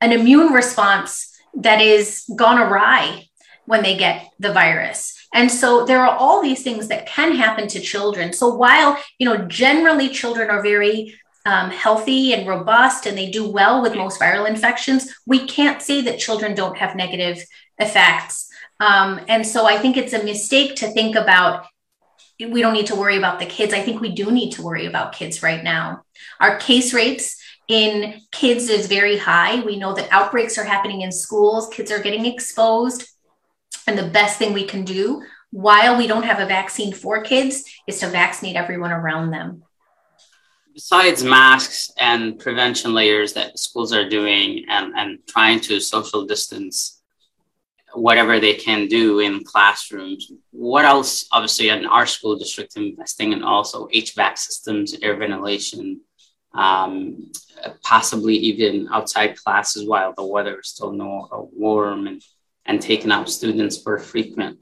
an 0.00 0.12
immune 0.12 0.52
response 0.52 1.37
that 1.58 1.80
is 1.80 2.24
gone 2.36 2.58
awry 2.58 3.28
when 3.66 3.82
they 3.82 3.96
get 3.96 4.30
the 4.38 4.52
virus. 4.52 5.14
And 5.34 5.50
so 5.50 5.84
there 5.84 6.04
are 6.04 6.16
all 6.16 6.42
these 6.42 6.62
things 6.62 6.88
that 6.88 7.06
can 7.06 7.32
happen 7.32 7.68
to 7.68 7.80
children. 7.80 8.32
So 8.32 8.54
while, 8.54 8.96
you 9.18 9.28
know, 9.28 9.46
generally 9.46 10.08
children 10.08 10.48
are 10.48 10.62
very 10.62 11.14
um, 11.44 11.70
healthy 11.70 12.32
and 12.32 12.48
robust 12.48 13.06
and 13.06 13.16
they 13.16 13.30
do 13.30 13.50
well 13.50 13.82
with 13.82 13.94
most 13.94 14.20
viral 14.20 14.48
infections, 14.48 15.14
we 15.26 15.46
can't 15.46 15.82
say 15.82 16.00
that 16.02 16.18
children 16.18 16.54
don't 16.54 16.78
have 16.78 16.96
negative 16.96 17.44
effects. 17.78 18.48
Um, 18.80 19.20
and 19.28 19.46
so 19.46 19.66
I 19.66 19.76
think 19.78 19.96
it's 19.96 20.12
a 20.12 20.24
mistake 20.24 20.76
to 20.76 20.88
think 20.88 21.16
about 21.16 21.66
we 22.38 22.62
don't 22.62 22.72
need 22.72 22.86
to 22.86 22.94
worry 22.94 23.16
about 23.16 23.40
the 23.40 23.46
kids. 23.46 23.74
I 23.74 23.82
think 23.82 24.00
we 24.00 24.12
do 24.12 24.30
need 24.30 24.52
to 24.52 24.62
worry 24.62 24.86
about 24.86 25.12
kids 25.12 25.42
right 25.42 25.62
now. 25.62 26.04
Our 26.40 26.56
case 26.58 26.94
rates 26.94 27.36
in 27.68 28.22
kids 28.32 28.68
is 28.68 28.86
very 28.86 29.18
high. 29.18 29.60
We 29.60 29.76
know 29.76 29.94
that 29.94 30.08
outbreaks 30.10 30.58
are 30.58 30.64
happening 30.64 31.02
in 31.02 31.12
schools, 31.12 31.68
kids 31.68 31.92
are 31.92 32.02
getting 32.02 32.26
exposed. 32.26 33.08
And 33.86 33.96
the 33.96 34.08
best 34.08 34.38
thing 34.38 34.52
we 34.52 34.64
can 34.64 34.84
do 34.84 35.22
while 35.50 35.96
we 35.96 36.06
don't 36.06 36.24
have 36.24 36.40
a 36.40 36.46
vaccine 36.46 36.92
for 36.92 37.22
kids 37.22 37.64
is 37.86 38.00
to 38.00 38.08
vaccinate 38.08 38.56
everyone 38.56 38.90
around 38.90 39.30
them. 39.30 39.62
Besides 40.74 41.24
masks 41.24 41.90
and 41.98 42.38
prevention 42.38 42.94
layers 42.94 43.32
that 43.32 43.58
schools 43.58 43.92
are 43.92 44.08
doing 44.08 44.64
and, 44.68 44.94
and 44.96 45.18
trying 45.26 45.60
to 45.60 45.80
social 45.80 46.24
distance 46.24 47.00
whatever 47.94 48.38
they 48.38 48.54
can 48.54 48.86
do 48.86 49.18
in 49.20 49.42
classrooms, 49.42 50.30
what 50.50 50.84
else, 50.84 51.26
obviously, 51.32 51.70
in 51.70 51.86
our 51.86 52.06
school 52.06 52.36
district, 52.36 52.76
investing 52.76 53.32
in 53.32 53.42
also 53.42 53.88
HVAC 53.88 54.38
systems, 54.38 54.94
air 55.02 55.16
ventilation, 55.16 56.00
um, 56.54 57.30
possibly 57.82 58.34
even 58.34 58.88
outside 58.92 59.36
classes 59.36 59.86
while 59.86 60.12
the 60.16 60.24
weather 60.24 60.60
is 60.60 60.68
still 60.68 60.92
no, 60.92 61.50
warm 61.52 62.06
and 62.06 62.22
and 62.66 62.82
taking 62.82 63.10
out 63.10 63.30
students 63.30 63.80
for 63.82 63.98
frequent 63.98 64.58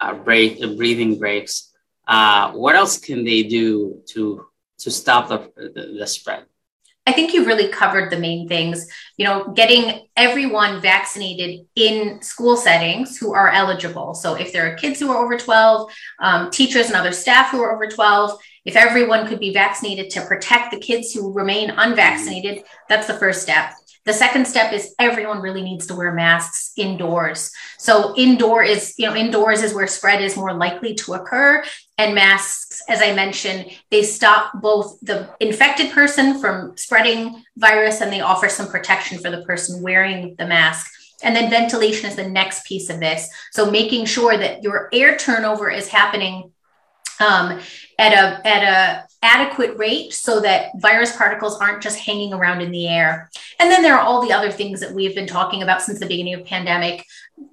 uh, 0.00 0.14
break, 0.14 0.60
breathing 0.76 1.18
breaks. 1.18 1.74
Uh, 2.06 2.52
what 2.52 2.76
else 2.76 2.98
can 2.98 3.24
they 3.24 3.42
do 3.42 4.00
to 4.06 4.46
to 4.78 4.90
stop 4.90 5.28
the, 5.28 5.50
the, 5.56 5.96
the 5.98 6.06
spread? 6.06 6.44
I 7.08 7.12
think 7.12 7.32
you've 7.32 7.46
really 7.46 7.68
covered 7.68 8.10
the 8.10 8.18
main 8.18 8.48
things. 8.48 8.86
You 9.16 9.24
know, 9.24 9.48
getting 9.54 10.06
everyone 10.14 10.82
vaccinated 10.82 11.66
in 11.74 12.20
school 12.20 12.54
settings 12.54 13.16
who 13.16 13.32
are 13.32 13.48
eligible. 13.48 14.12
So, 14.12 14.34
if 14.34 14.52
there 14.52 14.70
are 14.70 14.76
kids 14.76 15.00
who 15.00 15.10
are 15.10 15.24
over 15.24 15.38
12, 15.38 15.90
um, 16.20 16.50
teachers 16.50 16.88
and 16.88 16.96
other 16.96 17.12
staff 17.12 17.50
who 17.50 17.62
are 17.62 17.74
over 17.74 17.86
12, 17.86 18.38
if 18.66 18.76
everyone 18.76 19.26
could 19.26 19.40
be 19.40 19.54
vaccinated 19.54 20.10
to 20.10 20.26
protect 20.26 20.70
the 20.70 20.78
kids 20.78 21.14
who 21.14 21.32
remain 21.32 21.70
unvaccinated, 21.70 22.64
that's 22.90 23.06
the 23.06 23.14
first 23.14 23.40
step. 23.40 23.72
The 24.08 24.14
second 24.14 24.46
step 24.46 24.72
is 24.72 24.94
everyone 24.98 25.42
really 25.42 25.60
needs 25.60 25.86
to 25.88 25.94
wear 25.94 26.12
masks 26.14 26.72
indoors. 26.78 27.52
So 27.76 28.14
indoor 28.16 28.62
is, 28.62 28.94
you 28.96 29.06
know, 29.06 29.14
indoors 29.14 29.62
is 29.62 29.74
where 29.74 29.86
spread 29.86 30.22
is 30.22 30.34
more 30.34 30.54
likely 30.54 30.94
to 30.94 31.12
occur. 31.12 31.62
And 31.98 32.14
masks, 32.14 32.80
as 32.88 33.02
I 33.02 33.12
mentioned, 33.12 33.66
they 33.90 34.02
stop 34.02 34.62
both 34.62 34.98
the 35.02 35.28
infected 35.40 35.92
person 35.92 36.40
from 36.40 36.74
spreading 36.78 37.44
virus 37.58 38.00
and 38.00 38.10
they 38.10 38.22
offer 38.22 38.48
some 38.48 38.68
protection 38.68 39.18
for 39.18 39.30
the 39.30 39.42
person 39.42 39.82
wearing 39.82 40.36
the 40.38 40.46
mask. 40.46 40.90
And 41.22 41.36
then 41.36 41.50
ventilation 41.50 42.08
is 42.08 42.16
the 42.16 42.30
next 42.30 42.64
piece 42.64 42.88
of 42.88 43.00
this. 43.00 43.28
So 43.52 43.70
making 43.70 44.06
sure 44.06 44.38
that 44.38 44.62
your 44.62 44.88
air 44.90 45.18
turnover 45.18 45.68
is 45.68 45.86
happening 45.86 46.50
um, 47.20 47.60
at 47.98 48.12
a 48.12 48.46
at 48.46 48.62
a 48.62 49.08
adequate 49.22 49.76
rate 49.76 50.12
so 50.12 50.40
that 50.40 50.70
virus 50.76 51.16
particles 51.16 51.58
aren't 51.60 51.82
just 51.82 51.98
hanging 51.98 52.32
around 52.32 52.60
in 52.60 52.70
the 52.70 52.86
air. 52.86 53.28
And 53.58 53.70
then 53.70 53.82
there 53.82 53.96
are 53.96 54.00
all 54.00 54.24
the 54.24 54.32
other 54.32 54.50
things 54.50 54.78
that 54.80 54.92
we've 54.92 55.14
been 55.14 55.26
talking 55.26 55.62
about 55.62 55.82
since 55.82 55.98
the 55.98 56.06
beginning 56.06 56.34
of 56.34 56.44
pandemic, 56.44 57.04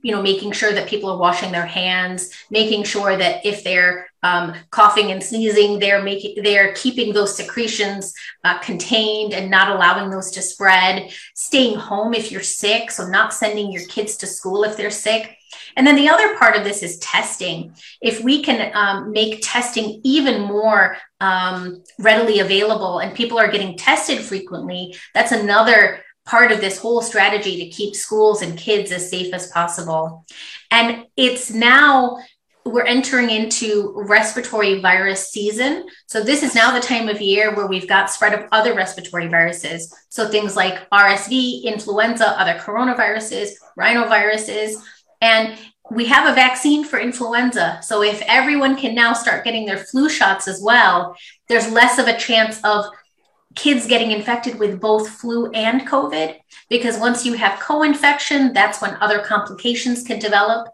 you 0.04 0.12
know, 0.12 0.21
making 0.21 0.51
sure 0.51 0.73
that 0.73 0.88
people 0.88 1.10
are 1.10 1.17
washing 1.17 1.51
their 1.51 1.65
hands, 1.65 2.30
making 2.51 2.84
sure 2.84 3.17
that 3.17 3.43
if 3.43 3.63
they're 3.63 4.08
um, 4.21 4.54
coughing 4.69 5.12
and 5.12 5.23
sneezing, 5.23 5.80
they're 5.80 6.04
making 6.04 6.43
they're 6.43 6.73
keeping 6.73 7.13
those 7.13 7.36
secretions 7.36 8.13
uh, 8.43 8.60
contained 8.60 9.34
and 9.34 9.49
not 9.49 9.69
allowing 9.69 10.12
those 10.12 10.32
to 10.32 10.41
spread. 10.41 11.12
Staying 11.34 11.78
home 11.78 12.13
if 12.13 12.32
you're 12.32 12.41
sick, 12.41 12.91
so 12.91 13.08
not 13.08 13.34
sending 13.34 13.71
your 13.71 13.86
kids 13.88 14.17
to 14.17 14.28
school 14.28 14.63
if 14.63 14.78
they're 14.78 14.91
sick. 14.91 15.38
And 15.76 15.86
then 15.86 15.96
the 15.96 16.10
other 16.10 16.38
part 16.38 16.56
of 16.56 16.64
this 16.64 16.84
is 16.84 16.98
testing. 17.00 17.76
If 18.02 18.24
we 18.24 18.42
can 18.42 18.72
um, 18.76 19.12
make 19.12 19.40
testing 19.42 20.02
even 20.04 20.42
more 20.42 20.98
um, 21.20 21.84
readily 22.00 22.40
available 22.40 23.00
and 23.00 23.16
people 23.16 23.38
are 23.38 23.52
getting 23.52 23.78
tested 23.78 24.20
frequently, 24.20 24.96
that's 25.14 25.32
another 25.32 26.02
part 26.26 26.52
of 26.52 26.60
this 26.60 26.80
whole 26.80 27.02
strategy 27.02 27.58
to 27.58 27.70
keep 27.70 27.96
schools 27.96 28.42
and 28.42 28.58
kids 28.58 28.92
as 28.92 29.10
safe 29.10 29.34
as 29.34 29.52
possible. 29.52 30.26
And 30.72 31.06
it's 31.16 31.52
now 31.52 32.18
we're 32.66 32.86
entering 32.86 33.30
into 33.30 33.94
respiratory 33.96 34.82
virus 34.82 35.30
season. 35.30 35.86
So 36.08 36.24
this 36.24 36.42
is 36.42 36.56
now 36.56 36.74
the 36.74 36.86
time 36.86 37.08
of 37.10 37.22
year 37.22 37.54
where 37.56 37.68
we've 37.68 37.88
got 37.88 38.10
spread 38.10 38.34
of 38.34 38.50
other 38.52 38.74
respiratory 38.74 39.28
viruses. 39.28 39.94
So 40.10 40.28
things 40.28 40.56
like 40.56 40.90
RSV, 40.90 41.64
influenza, 41.64 42.28
other 42.40 42.56
coronaviruses, 42.56 43.52
rhinoviruses, 43.78 44.82
and 45.26 45.58
we 45.92 46.06
have 46.06 46.28
a 46.28 46.36
vaccine 46.36 46.84
for 46.84 47.00
influenza. 47.00 47.80
So 47.84 48.02
if 48.02 48.22
everyone 48.28 48.76
can 48.76 48.96
now 48.96 49.14
start 49.14 49.44
getting 49.44 49.66
their 49.66 49.78
flu 49.78 50.10
shots 50.10 50.48
as 50.48 50.62
well, 50.62 51.16
there's 51.48 51.72
less 51.72 52.00
of 52.00 52.08
a 52.08 52.18
chance 52.18 52.60
of 52.64 52.86
kids 53.56 53.88
getting 53.88 54.12
infected 54.12 54.60
with 54.60 54.82
both 54.82 55.10
flu 55.10 55.50
and 55.52 55.88
COVID. 55.88 56.36
Because 56.70 57.00
once 57.00 57.26
you 57.26 57.34
have 57.34 57.60
co 57.60 57.84
infection, 57.84 58.54
that's 58.54 58.82
when 58.82 58.96
other 58.96 59.20
complications 59.20 60.04
can 60.04 60.20
develop. 60.20 60.68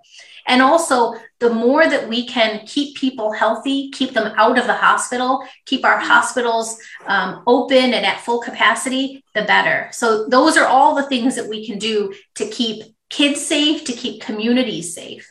And 0.47 0.61
also, 0.61 1.13
the 1.39 1.53
more 1.53 1.87
that 1.87 2.09
we 2.09 2.25
can 2.25 2.65
keep 2.65 2.97
people 2.97 3.31
healthy, 3.31 3.91
keep 3.91 4.13
them 4.13 4.33
out 4.37 4.57
of 4.57 4.65
the 4.65 4.73
hospital, 4.73 5.45
keep 5.65 5.85
our 5.85 5.99
hospitals 5.99 6.79
um, 7.05 7.43
open 7.45 7.93
and 7.93 8.05
at 8.05 8.21
full 8.21 8.41
capacity, 8.41 9.23
the 9.35 9.43
better. 9.43 9.89
So, 9.91 10.25
those 10.27 10.57
are 10.57 10.65
all 10.65 10.95
the 10.95 11.07
things 11.07 11.35
that 11.35 11.47
we 11.47 11.65
can 11.67 11.77
do 11.77 12.13
to 12.35 12.47
keep 12.47 12.83
kids 13.11 13.45
safe, 13.45 13.83
to 13.85 13.93
keep 13.93 14.21
communities 14.21 14.95
safe. 14.95 15.29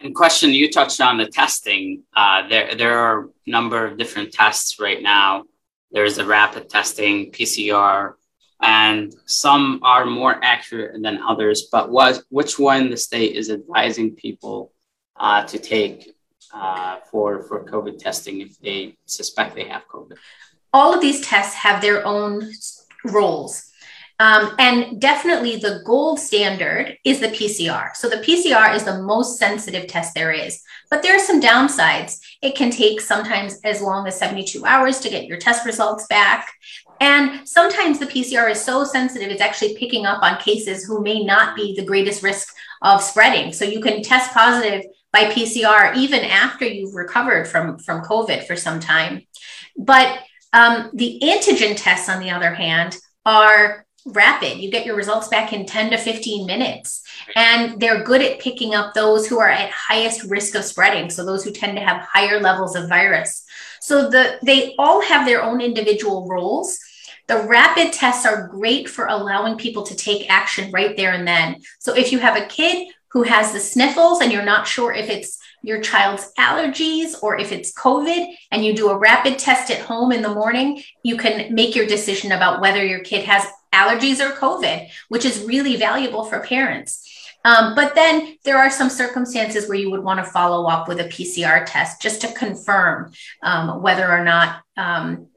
And 0.00 0.14
question, 0.14 0.50
you 0.50 0.70
touched 0.70 1.00
on 1.02 1.18
the 1.18 1.26
testing. 1.26 2.04
Uh, 2.16 2.48
there, 2.48 2.74
there 2.74 2.98
are 2.98 3.24
a 3.24 3.50
number 3.50 3.84
of 3.84 3.98
different 3.98 4.32
tests 4.32 4.80
right 4.80 5.02
now. 5.02 5.44
There's 5.90 6.16
a 6.16 6.24
rapid 6.24 6.70
testing, 6.70 7.32
PCR, 7.32 8.14
and 8.62 9.14
some 9.26 9.80
are 9.82 10.06
more 10.06 10.42
accurate 10.42 11.02
than 11.02 11.18
others. 11.18 11.68
But 11.70 11.90
what, 11.90 12.22
which 12.30 12.58
one 12.58 12.88
the 12.88 12.96
state 12.96 13.36
is 13.36 13.50
advising 13.50 14.14
people 14.14 14.72
uh, 15.16 15.44
to 15.44 15.58
take 15.58 16.14
uh, 16.54 16.98
for 17.10 17.42
for 17.42 17.64
COVID 17.64 17.98
testing 17.98 18.40
if 18.40 18.58
they 18.58 18.96
suspect 19.06 19.54
they 19.54 19.68
have 19.68 19.86
COVID? 19.88 20.16
All 20.72 20.94
of 20.94 21.00
these 21.00 21.20
tests 21.20 21.54
have 21.54 21.82
their 21.82 22.06
own 22.06 22.50
roles. 23.04 23.69
Um, 24.20 24.54
and 24.58 25.00
definitely 25.00 25.56
the 25.56 25.80
gold 25.86 26.20
standard 26.20 26.98
is 27.04 27.20
the 27.20 27.28
PCR. 27.28 27.96
So 27.96 28.06
the 28.06 28.18
PCR 28.18 28.74
is 28.74 28.84
the 28.84 29.02
most 29.02 29.38
sensitive 29.38 29.86
test 29.86 30.14
there 30.14 30.30
is. 30.30 30.62
But 30.90 31.02
there 31.02 31.16
are 31.16 31.24
some 31.24 31.40
downsides. 31.40 32.20
It 32.42 32.54
can 32.54 32.70
take 32.70 33.00
sometimes 33.00 33.58
as 33.64 33.80
long 33.80 34.06
as 34.06 34.18
72 34.18 34.66
hours 34.66 35.00
to 35.00 35.08
get 35.08 35.24
your 35.24 35.38
test 35.38 35.64
results 35.64 36.06
back. 36.08 36.52
And 37.00 37.48
sometimes 37.48 37.98
the 37.98 38.04
PCR 38.04 38.50
is 38.50 38.62
so 38.62 38.84
sensitive, 38.84 39.30
it's 39.30 39.40
actually 39.40 39.74
picking 39.78 40.04
up 40.04 40.22
on 40.22 40.36
cases 40.36 40.84
who 40.84 41.02
may 41.02 41.24
not 41.24 41.56
be 41.56 41.74
the 41.74 41.86
greatest 41.86 42.22
risk 42.22 42.54
of 42.82 43.02
spreading. 43.02 43.54
So 43.54 43.64
you 43.64 43.80
can 43.80 44.02
test 44.02 44.32
positive 44.32 44.84
by 45.14 45.30
PCR 45.30 45.96
even 45.96 46.20
after 46.24 46.66
you've 46.66 46.94
recovered 46.94 47.48
from, 47.48 47.78
from 47.78 48.04
COVID 48.04 48.46
for 48.46 48.54
some 48.54 48.80
time. 48.80 49.22
But 49.78 50.18
um, 50.52 50.90
the 50.92 51.20
antigen 51.22 51.74
tests, 51.74 52.10
on 52.10 52.20
the 52.20 52.30
other 52.30 52.52
hand, 52.52 52.98
are 53.24 53.86
rapid. 54.06 54.58
You 54.58 54.70
get 54.70 54.86
your 54.86 54.96
results 54.96 55.28
back 55.28 55.52
in 55.52 55.66
10 55.66 55.90
to 55.90 55.98
15 55.98 56.46
minutes. 56.46 57.02
And 57.36 57.80
they're 57.80 58.04
good 58.04 58.22
at 58.22 58.40
picking 58.40 58.74
up 58.74 58.94
those 58.94 59.26
who 59.26 59.38
are 59.38 59.48
at 59.48 59.70
highest 59.70 60.24
risk 60.24 60.54
of 60.54 60.64
spreading. 60.64 61.10
So 61.10 61.24
those 61.24 61.44
who 61.44 61.50
tend 61.50 61.76
to 61.76 61.84
have 61.84 62.02
higher 62.02 62.40
levels 62.40 62.76
of 62.76 62.88
virus. 62.88 63.44
So 63.80 64.10
the 64.10 64.38
they 64.42 64.74
all 64.78 65.02
have 65.02 65.26
their 65.26 65.42
own 65.42 65.60
individual 65.60 66.26
roles. 66.28 66.78
The 67.28 67.42
rapid 67.42 67.92
tests 67.92 68.26
are 68.26 68.48
great 68.48 68.88
for 68.88 69.06
allowing 69.06 69.56
people 69.56 69.84
to 69.84 69.94
take 69.94 70.30
action 70.30 70.70
right 70.72 70.96
there 70.96 71.12
and 71.12 71.26
then. 71.26 71.60
So 71.78 71.94
if 71.94 72.10
you 72.12 72.18
have 72.18 72.36
a 72.36 72.46
kid 72.46 72.88
who 73.12 73.22
has 73.22 73.52
the 73.52 73.60
sniffles 73.60 74.20
and 74.20 74.32
you're 74.32 74.44
not 74.44 74.66
sure 74.66 74.92
if 74.92 75.08
it's 75.08 75.38
your 75.62 75.80
child's 75.80 76.32
allergies 76.38 77.14
or 77.22 77.38
if 77.38 77.52
it's 77.52 77.72
COVID 77.74 78.34
and 78.50 78.64
you 78.64 78.74
do 78.74 78.88
a 78.88 78.98
rapid 78.98 79.38
test 79.38 79.70
at 79.70 79.80
home 79.80 80.10
in 80.10 80.22
the 80.22 80.34
morning, 80.34 80.82
you 81.02 81.16
can 81.16 81.54
make 81.54 81.76
your 81.76 81.86
decision 81.86 82.32
about 82.32 82.60
whether 82.60 82.84
your 82.84 83.00
kid 83.00 83.24
has 83.24 83.46
allergies 83.72 84.20
or 84.20 84.32
COVID, 84.34 84.88
which 85.08 85.24
is 85.24 85.44
really 85.44 85.76
valuable 85.76 86.24
for 86.24 86.40
parents. 86.40 87.06
Um, 87.44 87.74
but 87.74 87.94
then 87.94 88.36
there 88.44 88.58
are 88.58 88.70
some 88.70 88.90
circumstances 88.90 89.68
where 89.68 89.78
you 89.78 89.90
would 89.90 90.02
want 90.02 90.22
to 90.22 90.30
follow 90.30 90.68
up 90.68 90.88
with 90.88 91.00
a 91.00 91.04
PCR 91.04 91.64
test 91.66 92.02
just 92.02 92.20
to 92.20 92.32
confirm 92.32 93.12
um, 93.42 93.80
whether 93.82 94.10
or 94.10 94.22
not 94.24 94.62
um, 94.76 95.28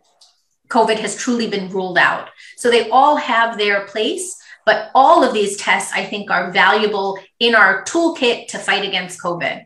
COVID 0.67 0.97
has 0.99 1.15
truly 1.15 1.47
been 1.47 1.69
ruled 1.69 1.97
out. 1.97 2.29
So 2.57 2.69
they 2.69 2.89
all 2.89 3.15
have 3.15 3.57
their 3.57 3.85
place, 3.85 4.35
but 4.65 4.91
all 4.93 5.23
of 5.23 5.33
these 5.33 5.55
tests, 5.55 5.93
I 5.93 6.03
think, 6.03 6.29
are 6.29 6.51
valuable 6.51 7.19
in 7.39 7.55
our 7.55 7.83
toolkit 7.85 8.47
to 8.47 8.57
fight 8.57 8.85
against 8.85 9.21
COVID. 9.21 9.65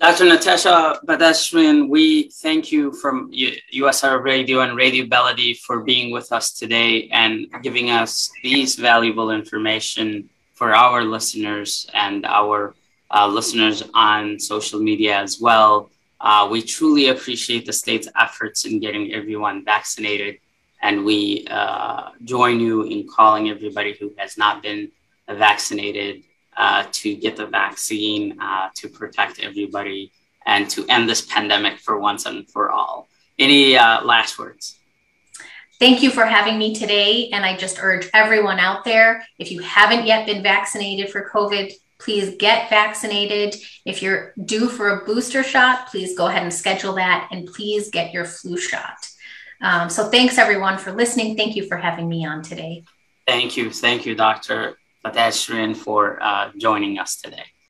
Dr. 0.00 0.24
Natasha 0.24 0.98
Badashrian, 1.04 1.90
we 1.90 2.30
thank 2.30 2.72
you 2.72 2.90
from 2.90 3.30
USR 3.30 4.24
Radio 4.24 4.60
and 4.60 4.74
Radio 4.74 5.04
Baladi 5.04 5.54
for 5.58 5.80
being 5.80 6.10
with 6.10 6.32
us 6.32 6.52
today 6.52 7.06
and 7.12 7.46
giving 7.62 7.90
us 7.90 8.30
these 8.42 8.76
valuable 8.76 9.30
information 9.30 10.30
for 10.54 10.74
our 10.74 11.04
listeners 11.04 11.86
and 11.92 12.24
our 12.24 12.74
uh, 13.10 13.26
listeners 13.28 13.82
on 13.92 14.40
social 14.40 14.80
media 14.80 15.18
as 15.18 15.38
well. 15.38 15.90
Uh, 16.18 16.48
we 16.50 16.62
truly 16.62 17.08
appreciate 17.08 17.66
the 17.66 17.72
state's 17.72 18.08
efforts 18.18 18.64
in 18.64 18.80
getting 18.80 19.12
everyone 19.12 19.66
vaccinated, 19.66 20.38
and 20.80 21.04
we 21.04 21.46
uh, 21.50 22.08
join 22.24 22.58
you 22.58 22.84
in 22.84 23.06
calling 23.06 23.50
everybody 23.50 23.94
who 24.00 24.10
has 24.16 24.38
not 24.38 24.62
been 24.62 24.90
vaccinated 25.28 26.22
uh, 26.56 26.86
to 26.92 27.14
get 27.14 27.36
the 27.36 27.46
vaccine 27.46 28.40
uh, 28.40 28.68
to 28.76 28.88
protect 28.88 29.40
everybody 29.40 30.12
and 30.46 30.68
to 30.70 30.86
end 30.88 31.08
this 31.08 31.22
pandemic 31.22 31.78
for 31.78 31.98
once 31.98 32.26
and 32.26 32.48
for 32.50 32.70
all. 32.70 33.08
Any 33.38 33.76
uh, 33.76 34.04
last 34.04 34.38
words? 34.38 34.78
Thank 35.78 36.02
you 36.02 36.10
for 36.10 36.26
having 36.26 36.58
me 36.58 36.74
today. 36.74 37.30
And 37.32 37.44
I 37.44 37.56
just 37.56 37.78
urge 37.82 38.08
everyone 38.12 38.58
out 38.58 38.84
there 38.84 39.24
if 39.38 39.50
you 39.50 39.60
haven't 39.60 40.06
yet 40.06 40.26
been 40.26 40.42
vaccinated 40.42 41.10
for 41.10 41.30
COVID, 41.30 41.72
please 41.98 42.36
get 42.36 42.68
vaccinated. 42.68 43.56
If 43.86 44.02
you're 44.02 44.34
due 44.44 44.68
for 44.68 44.90
a 44.90 45.04
booster 45.04 45.42
shot, 45.42 45.88
please 45.88 46.16
go 46.16 46.26
ahead 46.26 46.42
and 46.42 46.52
schedule 46.52 46.94
that 46.94 47.28
and 47.30 47.46
please 47.46 47.90
get 47.90 48.12
your 48.12 48.24
flu 48.26 48.58
shot. 48.58 49.08
Um, 49.62 49.88
so 49.88 50.08
thanks 50.08 50.38
everyone 50.38 50.78
for 50.78 50.92
listening. 50.92 51.36
Thank 51.36 51.56
you 51.56 51.66
for 51.66 51.76
having 51.76 52.08
me 52.08 52.26
on 52.26 52.42
today. 52.42 52.84
Thank 53.26 53.56
you. 53.56 53.70
Thank 53.70 54.06
you, 54.06 54.14
Dr. 54.14 54.76
Badashrian, 55.04 55.76
for 55.76 56.22
uh, 56.22 56.50
joining 56.56 56.98
us 56.98 57.20
today. 57.20 57.52